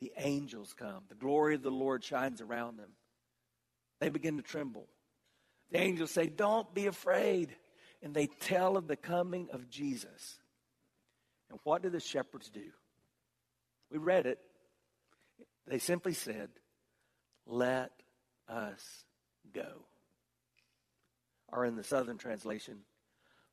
the 0.00 0.12
angels 0.16 0.74
come. 0.76 1.04
The 1.08 1.14
glory 1.14 1.54
of 1.54 1.62
the 1.62 1.70
Lord 1.70 2.02
shines 2.02 2.40
around 2.40 2.78
them. 2.78 2.90
They 4.00 4.08
begin 4.08 4.36
to 4.36 4.42
tremble. 4.42 4.86
The 5.70 5.80
angels 5.80 6.10
say, 6.10 6.26
Don't 6.26 6.72
be 6.74 6.86
afraid. 6.86 7.54
And 8.02 8.12
they 8.12 8.26
tell 8.26 8.76
of 8.76 8.86
the 8.86 8.96
coming 8.96 9.48
of 9.50 9.70
Jesus. 9.70 10.38
And 11.50 11.58
what 11.64 11.82
do 11.82 11.88
the 11.88 12.00
shepherds 12.00 12.50
do? 12.50 12.64
We 13.90 13.96
read 13.96 14.26
it. 14.26 14.38
They 15.66 15.78
simply 15.78 16.12
said, 16.12 16.50
let 17.46 17.90
us 18.48 19.04
go. 19.52 19.84
Or 21.52 21.64
in 21.64 21.76
the 21.76 21.84
Southern 21.84 22.18
translation, 22.18 22.78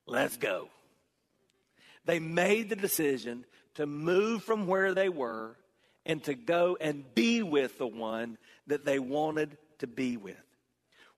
let's 0.05 0.37
go. 0.37 0.69
They 2.05 2.19
made 2.19 2.69
the 2.69 2.75
decision 2.75 3.45
to 3.75 3.85
move 3.85 4.43
from 4.43 4.67
where 4.67 4.93
they 4.93 5.09
were 5.09 5.55
and 6.05 6.23
to 6.23 6.33
go 6.33 6.77
and 6.81 7.03
be 7.13 7.43
with 7.43 7.77
the 7.77 7.87
one 7.87 8.37
that 8.67 8.85
they 8.85 8.99
wanted 8.99 9.57
to 9.79 9.87
be 9.87 10.17
with. 10.17 10.35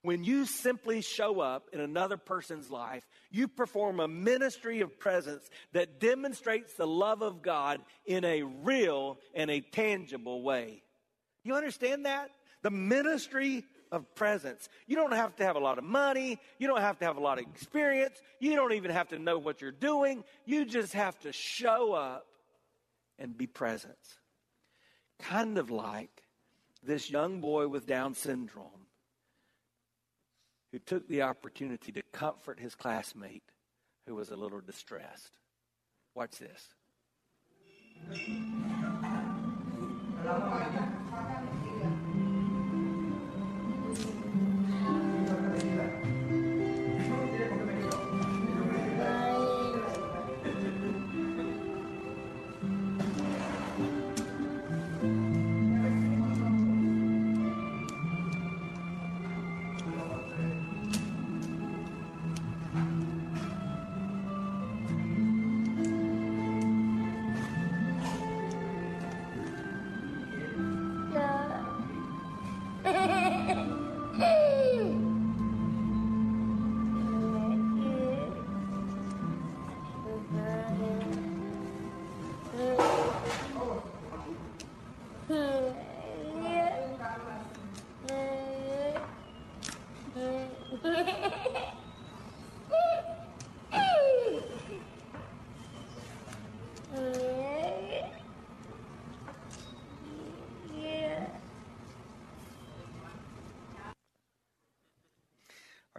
When 0.01 0.25
you 0.25 0.45
simply 0.45 1.01
show 1.01 1.39
up 1.39 1.69
in 1.71 1.79
another 1.79 2.17
person's 2.17 2.69
life, 2.69 3.07
you 3.31 3.47
perform 3.47 4.01
a 4.01 4.07
ministry 4.07 4.81
of 4.81 4.99
presence 4.99 5.49
that 5.71 6.01
demonstrates 6.01 6.73
the 6.73 6.85
love 6.85 7.21
of 7.21 7.41
God 7.41 7.79
in 8.05 8.25
a 8.25 8.43
real 8.43 9.17
and 9.33 9.49
a 9.49 9.61
tangible 9.61 10.41
way. 10.41 10.83
You 11.45 11.55
understand 11.55 12.05
that? 12.05 12.31
The 12.63 12.71
ministry 12.71 13.65
of 13.91 14.15
presence. 14.15 14.67
You 14.87 14.95
don't 14.95 15.13
have 15.13 15.35
to 15.35 15.45
have 15.45 15.55
a 15.55 15.59
lot 15.59 15.77
of 15.77 15.83
money. 15.83 16.39
You 16.57 16.67
don't 16.67 16.81
have 16.81 16.97
to 16.99 17.05
have 17.05 17.17
a 17.17 17.19
lot 17.21 17.37
of 17.37 17.45
experience. 17.45 18.19
You 18.39 18.55
don't 18.55 18.73
even 18.73 18.89
have 18.89 19.09
to 19.09 19.19
know 19.19 19.37
what 19.37 19.61
you're 19.61 19.71
doing. 19.71 20.23
You 20.45 20.65
just 20.65 20.93
have 20.93 21.19
to 21.19 21.31
show 21.31 21.93
up 21.93 22.25
and 23.19 23.37
be 23.37 23.45
present. 23.45 23.93
Kind 25.19 25.59
of 25.59 25.69
like 25.69 26.23
this 26.81 27.11
young 27.11 27.39
boy 27.39 27.67
with 27.67 27.85
Down 27.85 28.15
syndrome 28.15 28.87
who 30.71 30.79
took 30.79 31.07
the 31.07 31.21
opportunity 31.21 31.91
to 31.91 32.01
comfort 32.11 32.59
his 32.59 32.73
classmate 32.73 33.43
who 34.07 34.15
was 34.15 34.31
a 34.31 34.35
little 34.35 34.59
distressed. 34.59 35.37
Watch 36.15 36.39
this. 36.39 36.67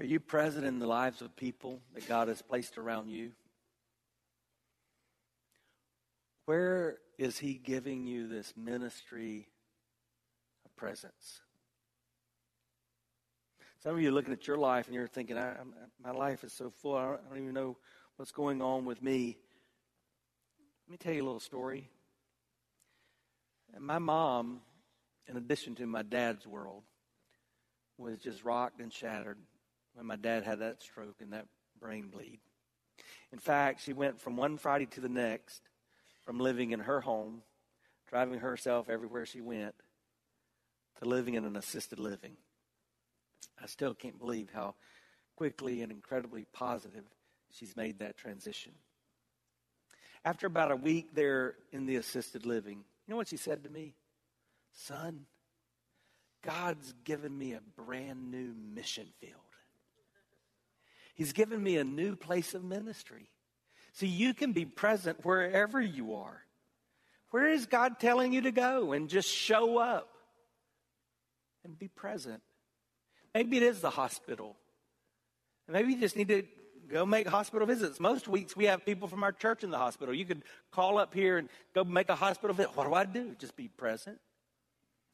Are 0.05 0.07
you 0.07 0.21
present 0.21 0.67
in 0.67 0.81
the 0.81 0.87
lives 0.87 1.23
of 1.23 1.35
people 1.35 1.81
that 1.95 2.07
God 2.07 2.29
has 2.29 2.43
placed 2.43 2.77
around 2.77 3.09
you? 3.09 3.31
Where 6.45 6.99
is 7.17 7.39
He 7.39 7.55
giving 7.55 8.07
you 8.07 8.29
this 8.29 8.53
ministry 8.55 9.49
of 10.67 10.77
presence? 10.77 11.41
Some 13.83 13.95
of 13.95 14.03
you 14.03 14.11
are 14.11 14.13
looking 14.13 14.35
at 14.35 14.47
your 14.47 14.59
life 14.59 14.89
and 14.89 14.95
you're 14.95 15.07
thinking, 15.07 15.39
my 16.05 16.11
life 16.11 16.45
is 16.45 16.53
so 16.53 16.69
full, 16.69 16.97
I 16.97 17.07
don't, 17.07 17.21
I 17.25 17.29
don't 17.31 17.43
even 17.43 17.55
know 17.55 17.79
what's 18.17 18.31
going 18.31 18.61
on 18.61 18.85
with 18.85 19.03
me. 19.03 19.39
Let 20.87 20.93
me 20.93 20.99
tell 20.99 21.15
you 21.15 21.23
a 21.23 21.25
little 21.25 21.41
story. 21.41 21.89
My 23.79 23.99
mom, 23.99 24.61
in 25.27 25.39
addition 25.39 25.75
to 25.77 25.87
my 25.87 26.03
dad's 26.03 26.47
world, 26.47 26.83
was 27.97 28.19
just 28.19 28.45
rocked 28.45 28.83
and 28.83 28.93
shattered 28.93 29.39
when 29.95 30.07
my 30.07 30.17
dad 30.17 30.45
had 30.45 30.61
that 30.61 30.83
stroke 30.83 31.17
and 31.21 31.33
that 31.33 31.47
brain 31.81 32.09
bleed. 32.09 32.41
In 33.33 33.39
fact, 33.39 33.83
she 33.83 33.93
went 33.93 34.21
from 34.21 34.37
one 34.37 34.59
Friday 34.59 34.87
to 34.87 35.01
the 35.01 35.09
next, 35.09 35.63
from 36.25 36.39
living 36.39 36.71
in 36.71 36.81
her 36.81 37.01
home, 37.01 37.43
driving 38.09 38.41
herself 38.41 38.89
everywhere 38.89 39.27
she 39.27 39.41
went, 39.41 39.75
to 41.01 41.09
living 41.09 41.35
in 41.35 41.45
an 41.45 41.57
assisted 41.57 41.99
living. 41.99 42.37
I 43.61 43.67
still 43.67 43.95
can't 43.95 44.19
believe 44.19 44.51
how 44.53 44.75
quickly 45.37 45.83
and 45.83 45.91
incredibly 45.91 46.47
positive 46.53 47.05
she's 47.51 47.77
made 47.77 47.99
that 47.99 48.17
transition. 48.17 48.73
After 50.25 50.47
about 50.47 50.71
a 50.71 50.77
week 50.77 51.15
there 51.15 51.57
in 51.73 51.87
the 51.87 51.97
assisted 51.97 52.47
living, 52.47 52.79
you 53.07 53.13
know 53.13 53.17
what 53.17 53.29
she 53.29 53.37
said 53.37 53.65
to 53.65 53.71
me? 53.71 53.95
Son, 54.73 55.27
God's 56.43 56.95
given 57.05 57.37
me 57.37 57.53
a 57.53 57.61
brand 57.77 58.31
new 58.31 58.55
mission 58.75 59.09
field. 59.21 59.44
He's 61.15 61.33
given 61.33 61.63
me 61.63 61.77
a 61.77 61.85
new 61.85 62.17
place 62.17 62.55
of 62.55 62.65
ministry. 62.65 63.31
See, 63.93 64.09
you 64.09 64.35
can 64.35 64.53
be 64.53 64.65
present 64.65 65.25
wherever 65.25 65.81
you 65.81 66.15
are. 66.15 66.43
Where 67.31 67.49
is 67.49 67.67
God 67.67 67.99
telling 67.99 68.33
you 68.33 68.43
to 68.43 68.53
go? 68.53 68.93
And 68.93 69.09
just 69.09 69.29
show 69.29 69.79
up 69.79 70.09
and 71.65 71.79
be 71.79 71.89
present. 71.89 72.43
Maybe 73.33 73.57
it 73.57 73.63
is 73.63 73.81
the 73.81 73.91
hospital. 73.91 74.57
Maybe 75.69 75.95
you 75.95 76.01
just 76.01 76.17
need 76.17 76.29
to 76.29 76.45
go 76.89 77.07
make 77.07 77.27
hospital 77.27 77.67
visits. 77.67 77.99
Most 77.99 78.29
weeks 78.29 78.57
we 78.57 78.67
have 78.67 78.85
people 78.85 79.09
from 79.09 79.23
our 79.25 79.33
church 79.33 79.65
in 79.65 79.71
the 79.71 79.79
hospital. 79.79 80.15
You 80.15 80.25
could 80.25 80.43
call 80.71 80.99
up 80.99 81.15
here 81.15 81.39
and 81.39 81.49
go 81.75 81.85
make 81.85 82.09
a 82.09 82.15
hospital 82.15 82.55
visit. 82.55 82.77
What 82.77 82.87
do 82.87 82.95
I 82.95 83.05
do? 83.05 83.35
Just 83.39 83.57
be 83.57 83.69
present. 83.69 84.19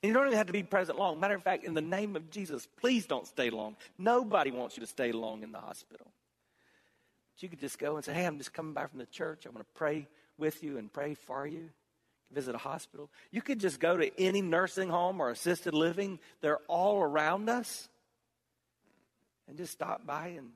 And 0.03 0.09
you 0.09 0.15
don't 0.15 0.27
even 0.27 0.39
have 0.39 0.47
to 0.47 0.53
be 0.53 0.63
present 0.63 0.99
long. 0.99 1.21
Matter 1.21 1.35
of 1.35 1.43
fact, 1.43 1.65
in 1.65 1.75
the 1.75 1.83
name 1.83 2.17
of 2.17 2.31
Jesus, 2.31 2.67
please 2.81 3.07
don't 3.07 3.27
stay 3.27 3.51
long. 3.51 3.77
Nobody 3.99 4.51
wants 4.51 4.77
you 4.77 4.81
to 4.81 4.87
stay 4.87 5.13
long 5.13 5.43
in 5.43 5.53
the 5.53 5.59
hospital. 5.59 6.07
But 7.35 7.43
you 7.43 7.49
could 7.51 7.61
just 7.61 7.79
go 7.79 7.97
and 7.97 8.05
say, 8.05 8.15
Hey, 8.15 8.25
I'm 8.25 8.39
just 8.39 8.55
coming 8.55 8.73
back 8.73 8.91
from 8.91 8.99
the 8.99 9.07
church. 9.07 9.45
I'm 9.45 9.53
going 9.53 9.65
to 9.65 9.71
pray 9.75 10.09
with 10.39 10.63
you 10.63 10.79
and 10.79 10.91
pray 10.91 11.15
for 11.15 11.47
you. 11.47 11.69
Visit 12.33 12.55
a 12.55 12.59
hospital. 12.59 13.11
You 13.31 13.43
could 13.43 13.59
just 13.59 13.79
go 13.79 13.97
to 13.97 14.19
any 14.19 14.41
nursing 14.41 14.89
home 14.89 15.21
or 15.21 15.31
assisted 15.31 15.75
living. 15.75 16.19
They're 16.41 16.61
all 16.69 17.03
around 17.03 17.51
us. 17.51 17.89
And 19.49 19.59
just 19.59 19.73
stop 19.73 20.07
by 20.07 20.29
and 20.29 20.51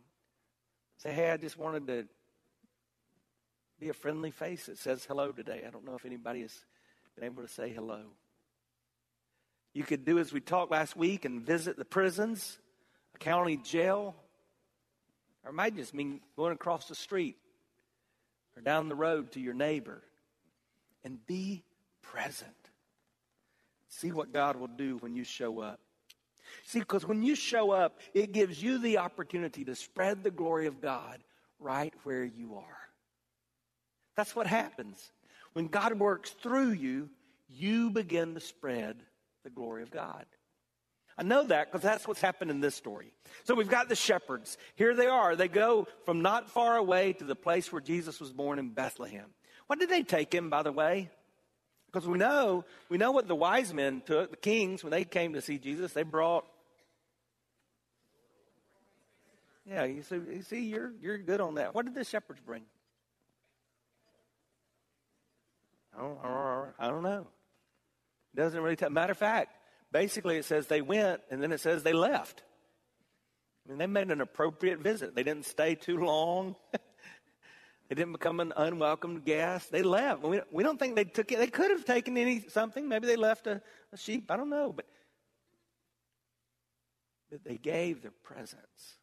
say, 0.97 1.13
Hey, 1.13 1.31
I 1.31 1.37
just 1.37 1.59
wanted 1.59 1.87
to 1.89 2.07
be 3.79 3.91
a 3.91 3.95
friendly 3.95 4.31
face 4.31 4.67
that 4.67 4.79
says 4.79 5.05
hello 5.05 5.33
today. 5.33 5.65
I 5.67 5.71
don't 5.71 5.85
know 5.85 5.97
if 5.97 6.07
anybody 6.07 6.41
has 6.41 6.65
been 7.15 7.25
able 7.25 7.43
to 7.43 7.49
say 7.49 7.69
hello. 7.69 8.05
You 9.75 9.83
could 9.83 10.05
do 10.05 10.21
as 10.21 10.33
we 10.33 10.41
talked 10.41 10.71
last 10.71 10.97
week 10.97 11.25
and 11.25 11.43
visit 11.43 11.77
the 11.77 11.85
prisons, 11.85 12.59
a 13.15 13.19
county 13.19 13.57
jail, 13.57 14.15
or 15.43 15.51
it 15.51 15.55
might 15.55 15.77
just 15.77 15.93
mean 15.93 16.21
going 16.37 16.53
across 16.53 16.87
the 16.87 16.95
street 16.95 17.37
or 18.57 18.63
down 18.63 18.89
the 18.89 18.95
road 18.95 19.33
to 19.33 19.41
your 19.41 19.53
neighbor 19.53 20.01
and 21.05 21.19
be 21.27 21.65
present. 22.03 22.51
See 23.89 24.13
what 24.13 24.33
God 24.33 24.57
will 24.57 24.69
do 24.69 24.97
when 24.99 25.17
you 25.17 25.25
show 25.25 25.61
up. 25.61 25.81
See, 26.65 26.79
because 26.79 27.07
when 27.07 27.25
you 27.25 27.35
show 27.35 27.73
up, 27.73 27.99
it 28.15 28.33
gives 28.33 28.63
you 28.63 28.79
the 28.79 28.99
opportunity 28.99 29.65
to 29.65 29.75
spread 29.75 30.23
the 30.23 30.31
glory 30.31 30.67
of 30.67 30.81
God 30.81 31.19
right 31.59 31.93
where 32.05 32.25
you 32.25 32.55
are. 32.55 32.79
That's 34.17 34.37
what 34.37 34.47
happens. 34.47 35.11
When 35.53 35.67
God 35.67 35.99
works 35.99 36.31
through 36.31 36.73
you, 36.73 37.11
you 37.49 37.91
begin 37.91 38.35
to 38.35 38.41
spread 38.41 39.03
the 39.45 39.51
glory 39.51 39.83
of 39.83 39.91
God. 39.91 40.27
I 41.17 41.23
know 41.23 41.45
that 41.45 41.71
because 41.71 41.83
that's 41.83 42.09
what's 42.09 42.21
happened 42.21 42.51
in 42.51 42.61
this 42.61 42.75
story. 42.75 43.13
So 43.45 43.55
we've 43.55 43.69
got 43.69 43.89
the 43.89 43.95
shepherds. 43.95 44.59
Here 44.75 44.95
they 44.95 45.07
are. 45.07 45.37
They 45.37 45.47
go 45.47 45.87
from 46.05 46.23
not 46.23 46.51
far 46.51 46.77
away 46.77 47.13
to 47.15 47.25
the 47.25 47.37
place 47.37 47.71
where 47.71 47.81
Jesus 47.81 48.19
was 48.19 48.33
born 48.33 48.59
in 48.59 48.71
Bethlehem. 48.71 49.27
What 49.69 49.79
did 49.79 49.91
they 49.91 50.03
take 50.03 50.35
him, 50.35 50.51
by 50.51 50.63
the 50.63 50.73
way? 50.73 51.11
Because 51.87 52.09
we 52.09 52.19
know, 52.19 52.65
we 52.89 52.99
know 52.99 53.13
what 53.13 53.29
the 53.29 53.37
wise 53.37 53.73
men 53.73 54.03
took, 54.05 54.33
the 54.33 54.37
kings, 54.37 54.83
when 54.83 54.91
they 54.91 55.05
came 55.05 55.35
to 55.35 55.41
see 55.41 55.59
Jesus, 55.59 55.93
they 55.93 56.03
brought. 56.03 56.45
Yeah, 59.65 59.85
you 59.85 60.03
see, 60.03 60.17
you 60.17 60.43
see 60.43 60.65
you're, 60.65 60.93
you're 61.01 61.19
good 61.19 61.41
on 61.41 61.55
that. 61.55 61.75
What 61.75 61.85
did 61.85 61.95
the 61.95 62.05
shepherds 62.05 62.41
bring? 62.45 62.63
I 65.97 66.01
don't, 66.01 66.19
I 66.81 66.89
don't 66.89 67.05
know. 67.05 67.29
Doesn't 68.35 68.61
really 68.61 68.77
tell. 68.77 68.91
Matter 68.91 69.13
of 69.13 69.19
fact, 69.19 69.57
basically 69.93 70.37
it 70.37 70.45
says 70.45 70.67
they 70.67 70.83
went 70.83 71.21
and 71.31 71.43
then 71.43 71.53
it 71.53 71.61
says 71.61 71.83
they 71.83 71.93
left. 71.93 72.43
I 73.65 73.71
mean, 73.71 73.79
they 73.79 73.87
made 73.87 74.11
an 74.11 74.21
appropriate 74.21 74.81
visit. 74.81 75.15
They 75.15 75.23
didn't 75.23 75.47
stay 75.47 75.75
too 75.75 75.99
long. 75.99 76.57
they 76.73 77.95
didn't 77.95 78.13
become 78.13 78.41
an 78.41 78.53
unwelcome 78.57 79.21
guest. 79.21 79.73
They 79.73 79.83
left. 79.83 80.23
We, 80.23 80.41
we 80.51 80.63
don't 80.63 80.79
think 80.79 80.97
they 80.97 81.05
took 81.05 81.33
it. 81.33 81.39
They 81.39 81.47
could 81.47 81.71
have 81.71 81.85
taken 81.85 82.17
any 82.19 82.45
something. 82.49 82.87
Maybe 82.89 83.07
they 83.07 83.17
left 83.17 83.47
a, 83.47 83.63
a 83.93 83.97
sheep. 83.97 84.31
I 84.31 84.37
don't 84.37 84.51
know. 84.51 84.73
But, 84.73 84.87
but 87.31 87.45
they 87.45 87.57
gave 87.57 88.03
their 88.03 88.13
presence. 88.23 88.99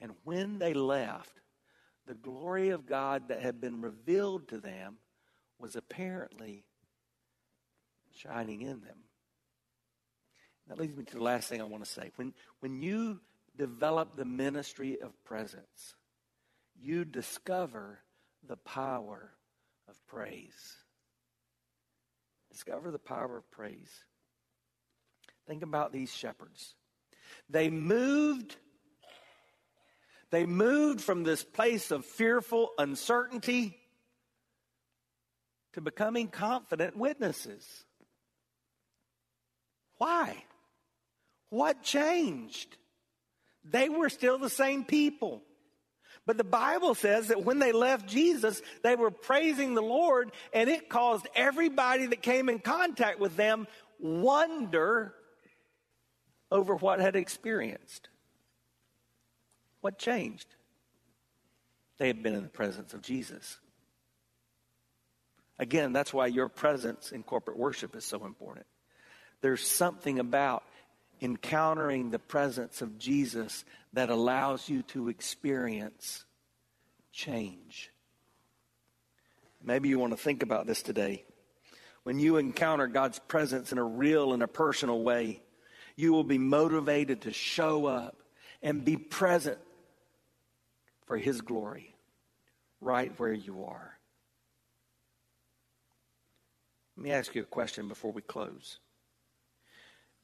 And 0.00 0.12
when 0.24 0.58
they 0.58 0.72
left, 0.72 1.40
the 2.06 2.14
glory 2.14 2.70
of 2.70 2.86
God 2.86 3.28
that 3.28 3.42
had 3.42 3.60
been 3.60 3.82
revealed 3.82 4.48
to 4.48 4.58
them 4.58 4.96
was 5.58 5.76
apparently 5.76 6.64
shining 8.22 8.62
in 8.62 8.80
them. 8.80 8.98
That 10.68 10.78
leads 10.78 10.96
me 10.96 11.04
to 11.04 11.16
the 11.16 11.22
last 11.22 11.48
thing 11.48 11.60
I 11.60 11.64
want 11.64 11.84
to 11.84 11.90
say. 11.90 12.10
When, 12.16 12.34
when 12.60 12.82
you 12.82 13.20
develop 13.56 14.16
the 14.16 14.24
ministry 14.24 15.00
of 15.00 15.12
presence, 15.24 15.94
you 16.80 17.04
discover 17.04 18.00
the 18.46 18.56
power 18.56 19.30
of 19.88 19.94
praise. 20.06 20.76
Discover 22.52 22.90
the 22.90 22.98
power 22.98 23.38
of 23.38 23.50
praise. 23.50 23.90
Think 25.46 25.62
about 25.62 25.92
these 25.92 26.12
shepherds. 26.12 26.74
They 27.48 27.70
moved 27.70 28.56
they 30.30 30.44
moved 30.44 31.00
from 31.00 31.24
this 31.24 31.42
place 31.42 31.90
of 31.90 32.04
fearful 32.04 32.72
uncertainty 32.76 33.78
to 35.72 35.80
becoming 35.80 36.28
confident 36.28 36.96
witnesses. 36.96 37.86
Why? 39.98 40.44
What 41.50 41.82
changed? 41.82 42.76
They 43.64 43.88
were 43.88 44.08
still 44.08 44.38
the 44.38 44.50
same 44.50 44.84
people. 44.84 45.42
But 46.26 46.36
the 46.36 46.44
Bible 46.44 46.94
says 46.94 47.28
that 47.28 47.44
when 47.44 47.58
they 47.58 47.72
left 47.72 48.06
Jesus, 48.06 48.60
they 48.82 48.96
were 48.96 49.10
praising 49.10 49.74
the 49.74 49.82
Lord, 49.82 50.30
and 50.52 50.68
it 50.68 50.88
caused 50.88 51.26
everybody 51.34 52.06
that 52.06 52.22
came 52.22 52.48
in 52.48 52.58
contact 52.58 53.18
with 53.18 53.36
them 53.36 53.66
wonder 53.98 55.14
over 56.50 56.76
what 56.76 57.00
had 57.00 57.16
experienced. 57.16 58.08
What 59.80 59.98
changed? 59.98 60.46
They 61.98 62.08
had 62.08 62.22
been 62.22 62.34
in 62.34 62.42
the 62.42 62.48
presence 62.48 62.94
of 62.94 63.02
Jesus. 63.02 63.58
Again, 65.58 65.92
that's 65.92 66.12
why 66.12 66.26
your 66.26 66.48
presence 66.48 67.10
in 67.10 67.22
corporate 67.22 67.58
worship 67.58 67.96
is 67.96 68.04
so 68.04 68.24
important. 68.24 68.66
There's 69.40 69.66
something 69.66 70.18
about 70.18 70.64
encountering 71.20 72.10
the 72.10 72.18
presence 72.18 72.82
of 72.82 72.98
Jesus 72.98 73.64
that 73.92 74.10
allows 74.10 74.68
you 74.68 74.82
to 74.82 75.08
experience 75.08 76.24
change. 77.12 77.90
Maybe 79.62 79.88
you 79.88 79.98
want 79.98 80.12
to 80.12 80.22
think 80.22 80.42
about 80.42 80.66
this 80.66 80.82
today. 80.82 81.24
When 82.04 82.18
you 82.18 82.36
encounter 82.36 82.86
God's 82.86 83.18
presence 83.18 83.72
in 83.72 83.78
a 83.78 83.84
real 83.84 84.32
and 84.32 84.42
a 84.42 84.48
personal 84.48 85.02
way, 85.02 85.42
you 85.96 86.12
will 86.12 86.24
be 86.24 86.38
motivated 86.38 87.22
to 87.22 87.32
show 87.32 87.86
up 87.86 88.16
and 88.62 88.84
be 88.84 88.96
present 88.96 89.58
for 91.06 91.16
His 91.16 91.40
glory 91.40 91.94
right 92.80 93.12
where 93.18 93.32
you 93.32 93.64
are. 93.64 93.98
Let 96.96 97.04
me 97.04 97.10
ask 97.12 97.34
you 97.34 97.42
a 97.42 97.46
question 97.46 97.88
before 97.88 98.12
we 98.12 98.22
close. 98.22 98.78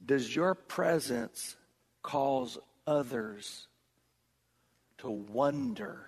Does 0.03 0.35
your 0.35 0.55
presence 0.55 1.55
cause 2.01 2.57
others 2.85 3.67
to 4.99 5.09
wonder 5.09 6.07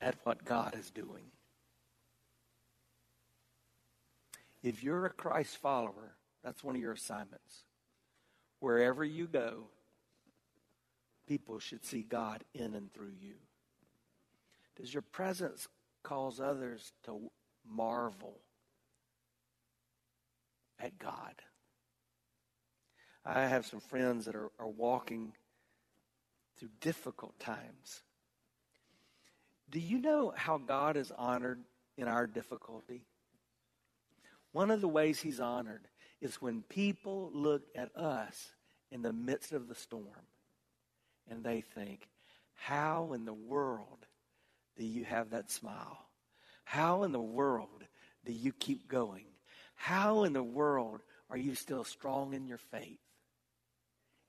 at 0.00 0.16
what 0.24 0.44
God 0.44 0.74
is 0.78 0.90
doing? 0.90 1.24
If 4.62 4.82
you're 4.82 5.06
a 5.06 5.10
Christ 5.10 5.56
follower, 5.56 6.14
that's 6.44 6.62
one 6.62 6.74
of 6.74 6.82
your 6.82 6.92
assignments. 6.92 7.64
Wherever 8.60 9.04
you 9.04 9.26
go, 9.26 9.64
people 11.26 11.58
should 11.58 11.84
see 11.84 12.02
God 12.02 12.44
in 12.54 12.74
and 12.74 12.92
through 12.92 13.12
you. 13.20 13.34
Does 14.76 14.92
your 14.92 15.02
presence 15.02 15.68
cause 16.02 16.40
others 16.40 16.92
to 17.04 17.30
marvel 17.68 18.36
at 20.78 20.98
God? 20.98 21.34
I 23.24 23.46
have 23.46 23.66
some 23.66 23.80
friends 23.80 24.24
that 24.24 24.34
are, 24.34 24.50
are 24.58 24.68
walking 24.68 25.32
through 26.56 26.70
difficult 26.80 27.38
times. 27.38 28.02
Do 29.70 29.78
you 29.78 29.98
know 29.98 30.32
how 30.36 30.58
God 30.58 30.96
is 30.96 31.12
honored 31.16 31.60
in 31.96 32.08
our 32.08 32.26
difficulty? 32.26 33.04
One 34.52 34.70
of 34.70 34.80
the 34.80 34.88
ways 34.88 35.20
he's 35.20 35.40
honored 35.40 35.86
is 36.20 36.42
when 36.42 36.62
people 36.62 37.30
look 37.32 37.62
at 37.74 37.94
us 37.96 38.52
in 38.90 39.02
the 39.02 39.12
midst 39.12 39.52
of 39.52 39.68
the 39.68 39.74
storm 39.74 40.26
and 41.30 41.44
they 41.44 41.60
think, 41.60 42.08
how 42.54 43.12
in 43.14 43.24
the 43.24 43.32
world 43.32 44.06
do 44.76 44.84
you 44.84 45.04
have 45.04 45.30
that 45.30 45.50
smile? 45.50 46.06
How 46.64 47.04
in 47.04 47.12
the 47.12 47.20
world 47.20 47.84
do 48.24 48.32
you 48.32 48.52
keep 48.52 48.88
going? 48.88 49.26
How 49.74 50.24
in 50.24 50.32
the 50.32 50.42
world 50.42 51.00
are 51.30 51.38
you 51.38 51.54
still 51.54 51.84
strong 51.84 52.34
in 52.34 52.46
your 52.46 52.58
faith? 52.58 52.98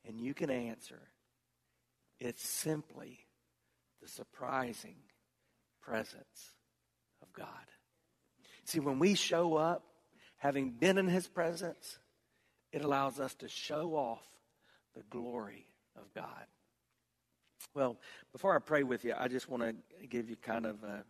And 0.08 0.20
you 0.20 0.34
can 0.34 0.50
answer, 0.50 1.00
it's 2.20 2.48
simply 2.48 3.20
the 4.02 4.08
surprising 4.08 4.96
presence 5.82 6.56
of 7.22 7.32
God. 7.34 7.48
See, 8.66 8.80
when 8.80 9.00
we 9.00 9.16
show 9.16 9.56
up, 9.56 9.84
having 10.38 10.72
been 10.72 10.98
in 10.98 11.08
his 11.08 11.28
presence, 11.28 12.00
it 12.72 12.84
allows 12.84 13.20
us 13.20 13.36
to 13.36 13.48
show 13.48 13.96
off 13.96 14.26
the 14.96 15.04
glory 15.10 15.68
of 15.96 16.12
God. 16.14 16.46
Well, 17.74 17.98
before 18.32 18.56
I 18.56 18.60
pray 18.60 18.84
with 18.84 19.06
you, 19.06 19.14
I 19.18 19.28
just 19.28 19.50
want 19.50 19.64
to 19.64 20.08
give 20.08 20.30
you 20.30 20.36
kind 20.36 20.66
of 20.66 20.84
a, 20.84 21.04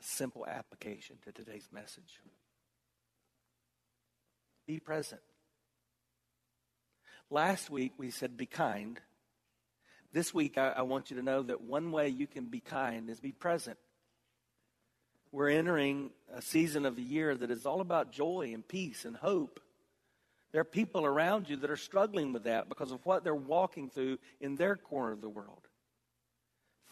a 0.00 0.02
simple 0.02 0.46
application 0.46 1.16
to 1.24 1.32
today's 1.32 1.68
message. 1.72 2.20
Be 4.66 4.80
present. 4.80 5.20
Last 7.34 7.68
week 7.68 7.94
we 7.98 8.12
said 8.12 8.36
be 8.36 8.46
kind. 8.46 9.00
This 10.12 10.32
week 10.32 10.56
I, 10.56 10.68
I 10.68 10.82
want 10.82 11.10
you 11.10 11.16
to 11.16 11.22
know 11.24 11.42
that 11.42 11.62
one 11.62 11.90
way 11.90 12.08
you 12.08 12.28
can 12.28 12.44
be 12.44 12.60
kind 12.60 13.10
is 13.10 13.18
be 13.18 13.32
present. 13.32 13.76
We're 15.32 15.48
entering 15.48 16.10
a 16.32 16.40
season 16.40 16.86
of 16.86 16.94
the 16.94 17.02
year 17.02 17.34
that 17.34 17.50
is 17.50 17.66
all 17.66 17.80
about 17.80 18.12
joy 18.12 18.52
and 18.54 18.66
peace 18.66 19.04
and 19.04 19.16
hope. 19.16 19.58
There 20.52 20.60
are 20.60 20.64
people 20.64 21.04
around 21.04 21.50
you 21.50 21.56
that 21.56 21.72
are 21.72 21.76
struggling 21.76 22.32
with 22.32 22.44
that 22.44 22.68
because 22.68 22.92
of 22.92 23.04
what 23.04 23.24
they're 23.24 23.34
walking 23.34 23.90
through 23.90 24.18
in 24.40 24.54
their 24.54 24.76
corner 24.76 25.10
of 25.10 25.20
the 25.20 25.28
world. 25.28 25.66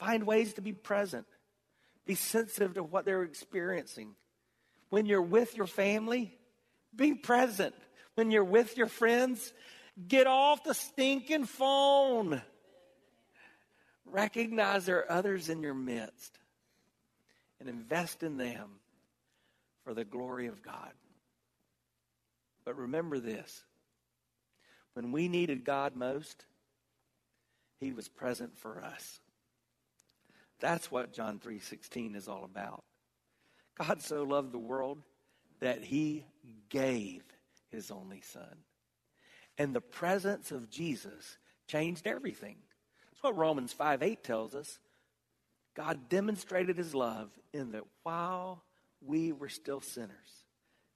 Find 0.00 0.26
ways 0.26 0.54
to 0.54 0.60
be 0.60 0.72
present. 0.72 1.26
Be 2.04 2.16
sensitive 2.16 2.74
to 2.74 2.82
what 2.82 3.04
they're 3.04 3.22
experiencing. 3.22 4.16
When 4.90 5.06
you're 5.06 5.22
with 5.22 5.56
your 5.56 5.68
family, 5.68 6.36
be 6.96 7.14
present. 7.14 7.76
When 8.16 8.32
you're 8.32 8.42
with 8.42 8.76
your 8.76 8.88
friends, 8.88 9.52
get 10.08 10.26
off 10.26 10.64
the 10.64 10.74
stinking 10.74 11.46
phone. 11.46 12.42
Recognize 14.04 14.86
there 14.86 14.98
are 14.98 15.12
others 15.12 15.48
in 15.48 15.62
your 15.62 15.74
midst 15.74 16.38
and 17.60 17.68
invest 17.68 18.22
in 18.22 18.36
them 18.36 18.68
for 19.84 19.94
the 19.94 20.04
glory 20.04 20.46
of 20.46 20.62
God. 20.62 20.92
But 22.64 22.76
remember 22.76 23.18
this 23.18 23.64
when 24.94 25.12
we 25.12 25.28
needed 25.28 25.64
God 25.64 25.96
most, 25.96 26.44
He 27.80 27.92
was 27.92 28.08
present 28.08 28.58
for 28.58 28.82
us. 28.82 29.20
That's 30.60 30.90
what 30.90 31.12
John 31.12 31.40
3:16 31.40 32.14
is 32.14 32.28
all 32.28 32.44
about. 32.44 32.84
God 33.74 34.02
so 34.02 34.22
loved 34.22 34.52
the 34.52 34.58
world 34.58 35.02
that 35.60 35.82
he 35.82 36.24
gave 36.68 37.22
his 37.70 37.90
only 37.90 38.20
son. 38.20 38.64
And 39.62 39.72
the 39.72 39.80
presence 39.80 40.50
of 40.50 40.68
Jesus 40.68 41.38
changed 41.68 42.08
everything. 42.08 42.56
That's 43.12 43.22
what 43.22 43.36
Romans 43.36 43.72
5 43.72 44.02
8 44.02 44.24
tells 44.24 44.56
us. 44.56 44.80
God 45.76 46.08
demonstrated 46.08 46.76
his 46.76 46.96
love 46.96 47.30
in 47.52 47.70
that 47.70 47.84
while 48.02 48.64
we 49.00 49.30
were 49.30 49.48
still 49.48 49.80
sinners, 49.80 50.10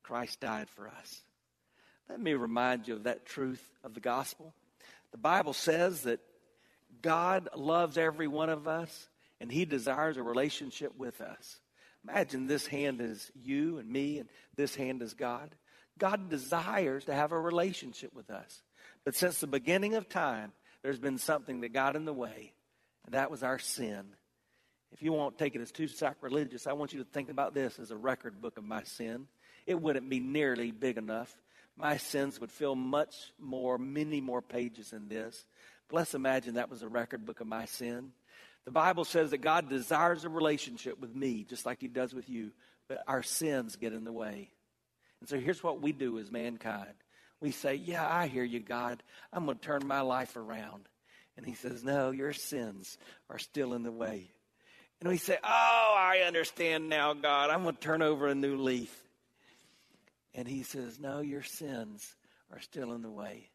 Christ 0.03 0.41
died 0.41 0.69
for 0.69 0.89
us. 0.89 1.23
Let 2.11 2.21
me 2.21 2.35
remind 2.35 2.89
you 2.89 2.95
of 2.95 3.05
that 3.05 3.25
truth 3.25 3.63
of 3.85 3.95
the 3.95 4.01
gospel. 4.01 4.53
The 5.13 5.19
Bible 5.19 5.53
says 5.53 6.01
that 6.03 6.19
God 7.03 7.49
loves 7.55 7.97
every 7.97 8.27
one 8.27 8.51
of 8.51 8.67
us 8.67 9.09
and 9.41 9.53
he 9.53 9.65
desires 9.65 10.17
a 10.17 10.25
relationship 10.25 10.93
with 10.99 11.21
us. 11.21 11.61
Imagine 12.03 12.49
this 12.49 12.67
hand 12.67 13.01
is 13.01 13.31
you 13.41 13.79
and 13.79 13.89
me, 13.89 14.19
and 14.19 14.29
this 14.57 14.75
hand 14.75 15.03
is 15.03 15.15
God. 15.15 15.55
God 15.99 16.29
desires 16.29 17.05
to 17.07 17.15
have 17.15 17.33
a 17.33 17.41
relationship 17.41 18.15
with 18.15 18.31
us. 18.31 18.63
But 19.05 19.15
since 19.15 19.39
the 19.39 19.47
beginning 19.47 19.95
of 19.95 20.09
time, 20.09 20.53
there's 20.83 20.99
been 20.99 21.19
something 21.19 21.61
that 21.61 21.73
got 21.73 21.97
in 21.97 22.05
the 22.05 22.13
way, 22.13 22.53
and 23.05 23.15
that 23.15 23.31
was 23.31 23.43
our 23.43 23.59
sin. 23.59 24.05
If 24.93 25.03
you 25.03 25.13
won't 25.13 25.39
take 25.39 25.55
it 25.55 25.61
as 25.61 25.73
too 25.73 25.89
sacrilegious, 25.89 26.67
I 26.67 26.73
want 26.73 26.93
you 26.93 26.99
to 27.01 27.11
think 27.11 27.29
about 27.29 27.55
this 27.55 27.79
as 27.79 27.91
a 27.91 27.97
record 27.97 28.41
book 28.41 28.59
of 28.59 28.65
my 28.65 28.83
sin. 28.85 29.27
It 29.67 29.81
wouldn't 29.81 30.09
be 30.09 30.21
nearly 30.21 30.71
big 30.71 30.97
enough. 30.97 31.35
My 31.77 31.97
sins 31.97 32.41
would 32.41 32.51
fill 32.51 32.75
much 32.75 33.33
more, 33.39 33.79
many 33.79 34.21
more 34.21 34.41
pages 34.41 34.91
than 34.91 35.09
this. 35.09 35.45
But 35.89 35.97
let's 35.97 36.15
imagine 36.15 36.55
that 36.55 36.71
was 36.71 36.83
a 36.83 36.89
record 36.89 37.27
book 37.27 37.41
of 37.41 37.47
my 37.47 37.67
sin. 37.67 38.13
The 38.65 38.71
Bible 38.71 39.05
says 39.05 39.31
that 39.31 39.39
God 39.39 39.69
desires 39.69 40.25
a 40.25 40.29
relationship 40.29 40.99
with 41.01 41.15
me, 41.15 41.45
just 41.49 41.67
like 41.67 41.81
He 41.81 41.89
does 41.89 42.15
with 42.15 42.29
you, 42.29 42.51
but 42.89 43.03
our 43.07 43.23
sins 43.23 43.77
get 43.77 43.93
in 43.93 44.05
the 44.05 44.13
way. 44.13 44.51
And 45.21 45.29
so 45.29 45.39
here's 45.39 45.63
what 45.63 45.81
we 45.81 45.93
do 45.93 46.19
as 46.19 46.31
mankind 46.31 46.95
we 47.41 47.51
say, 47.51 47.75
Yeah, 47.75 48.07
I 48.07 48.27
hear 48.27 48.45
you, 48.45 48.61
God. 48.61 49.03
I'm 49.33 49.45
going 49.45 49.59
to 49.59 49.65
turn 49.65 49.87
my 49.87 50.01
life 50.01 50.37
around. 50.37 50.89
And 51.37 51.45
He 51.45 51.55
says, 51.55 51.85
No, 51.85 52.11
your 52.11 52.33
sins 52.33 52.99
are 53.29 53.39
still 53.39 53.75
in 53.75 53.83
the 53.83 53.93
way. 53.93 54.31
And 55.01 55.09
we 55.09 55.19
say, 55.19 55.39
Oh, 55.43 55.95
I 55.97 56.25
understand 56.27 56.89
now, 56.89 57.13
God. 57.15 57.51
I'm 57.51 57.63
going 57.63 57.75
to 57.75 57.81
turn 57.81 58.03
over 58.03 58.27
a 58.27 58.35
new 58.35 58.57
leaf. 58.57 58.95
And 60.35 60.47
he 60.47 60.63
says, 60.63 60.99
No, 60.99 61.21
your 61.21 61.43
sins 61.43 62.15
are 62.53 62.61
still 62.61 62.93
in 62.93 63.03
the 63.03 63.11
way. 63.11 63.51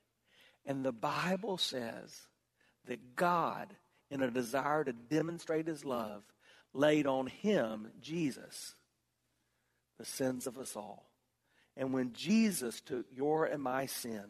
And 0.65 0.85
the 0.85 0.91
Bible 0.91 1.57
says 1.57 2.15
that 2.85 3.15
God, 3.15 3.67
in 4.09 4.21
a 4.21 4.29
desire 4.29 4.83
to 4.83 4.93
demonstrate 4.93 5.67
his 5.67 5.85
love, 5.85 6.23
laid 6.73 7.07
on 7.07 7.27
him, 7.27 7.87
Jesus, 8.01 8.75
the 9.97 10.05
sins 10.05 10.47
of 10.47 10.57
us 10.57 10.75
all. 10.75 11.10
And 11.77 11.93
when 11.93 12.13
Jesus 12.13 12.81
took 12.81 13.05
your 13.11 13.45
and 13.45 13.63
my 13.63 13.85
sin, 13.85 14.25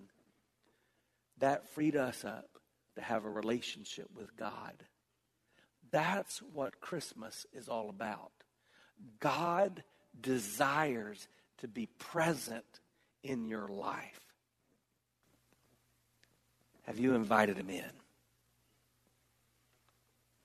that 1.40 1.68
freed 1.70 1.96
us 1.96 2.24
up 2.24 2.50
to 2.96 3.02
have 3.02 3.26
a 3.26 3.30
relationship 3.30 4.08
with 4.16 4.36
God. 4.38 4.74
That's 5.92 6.40
what 6.54 6.80
Christmas 6.80 7.46
is 7.54 7.68
all 7.68 7.90
about. 7.90 8.32
God 9.20 9.84
desires 10.20 11.28
to 11.58 11.68
be 11.68 11.88
present 11.98 12.66
in 13.24 13.46
your 13.46 13.68
life. 13.68 14.20
Have 16.84 17.00
you 17.00 17.16
invited 17.16 17.58
him 17.58 17.70
in? 17.70 17.92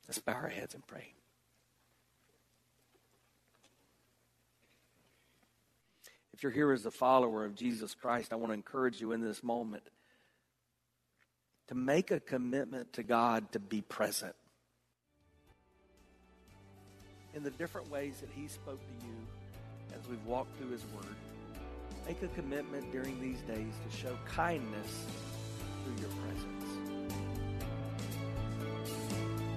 Let's 0.06 0.18
bow 0.18 0.34
our 0.34 0.48
heads 0.48 0.74
and 0.74 0.86
pray. 0.86 1.12
If 6.36 6.42
you're 6.42 6.52
here 6.52 6.70
as 6.72 6.84
a 6.84 6.90
follower 6.90 7.46
of 7.46 7.54
Jesus 7.54 7.94
Christ, 7.94 8.30
I 8.30 8.36
want 8.36 8.50
to 8.50 8.54
encourage 8.54 9.00
you 9.00 9.12
in 9.12 9.22
this 9.22 9.42
moment 9.42 9.84
to 11.68 11.74
make 11.74 12.10
a 12.10 12.20
commitment 12.20 12.92
to 12.92 13.02
God 13.02 13.50
to 13.52 13.58
be 13.58 13.80
present 13.80 14.34
in 17.34 17.42
the 17.42 17.50
different 17.52 17.90
ways 17.90 18.18
that 18.20 18.28
He 18.34 18.48
spoke 18.48 18.78
to 18.78 19.06
you 19.06 19.14
as 19.98 20.06
we've 20.10 20.24
walked 20.26 20.54
through 20.58 20.72
His 20.72 20.84
Word. 20.94 21.16
Make 22.06 22.22
a 22.22 22.28
commitment 22.28 22.92
during 22.92 23.18
these 23.18 23.40
days 23.42 23.72
to 23.88 23.96
show 23.96 24.18
kindness 24.26 25.06
through 25.84 25.96
your 26.02 26.10
presence. 26.20 26.64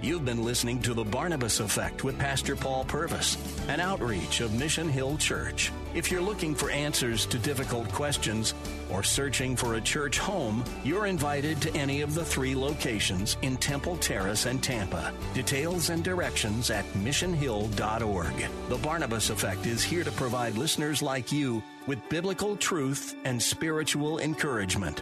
You've 0.02 0.24
been 0.24 0.46
listening 0.46 0.82
to 0.84 0.94
The 0.94 1.04
Barnabas 1.04 1.60
Effect 1.60 2.06
with 2.06 2.18
Pastor 2.18 2.56
Paul 2.56 2.86
Purvis, 2.86 3.36
an 3.68 3.82
outreach 3.82 4.40
of 4.40 4.54
Mission 4.54 4.88
Hill 4.88 5.18
Church. 5.18 5.74
If 5.96 6.12
you're 6.12 6.22
looking 6.22 6.54
for 6.54 6.70
answers 6.70 7.26
to 7.26 7.40
difficult 7.40 7.92
questions 7.92 8.54
or 8.92 9.02
searching 9.02 9.56
for 9.56 9.76
a 9.76 9.82
church 9.82 10.20
home, 10.20 10.64
you're 10.84 11.08
invited 11.08 11.60
to 11.62 11.76
any 11.76 12.02
of 12.02 12.14
the 12.14 12.24
three 12.24 12.56
locations 12.56 13.38
in 13.42 13.58
Temple 13.58 13.98
Terrace 13.98 14.46
and 14.46 14.62
Tampa. 14.62 15.12
Details 15.34 15.90
and 15.90 16.04
directions 16.04 16.70
at 16.70 16.86
missionhill.org. 16.94 18.48
The 18.70 18.78
Barnabas 18.78 19.32
Effect 19.32 19.66
is 19.66 19.84
here 19.84 20.04
to 20.04 20.12
provide 20.12 20.58
listeners 20.58 21.02
like 21.02 21.32
you 21.32 21.64
with 21.88 22.08
biblical 22.08 22.56
truth 22.56 23.16
and 23.26 23.42
spiritual 23.42 24.20
encouragement. 24.20 25.02